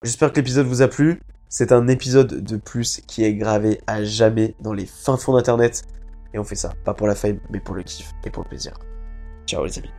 [0.04, 1.20] J'espère que l'épisode vous a plu.
[1.50, 5.82] C'est un épisode de plus qui est gravé à jamais dans les fins fonds d'internet.
[6.36, 8.50] Et on fait ça, pas pour la fame, mais pour le kiff et pour le
[8.50, 8.78] plaisir.
[9.48, 9.99] Ciao les amis.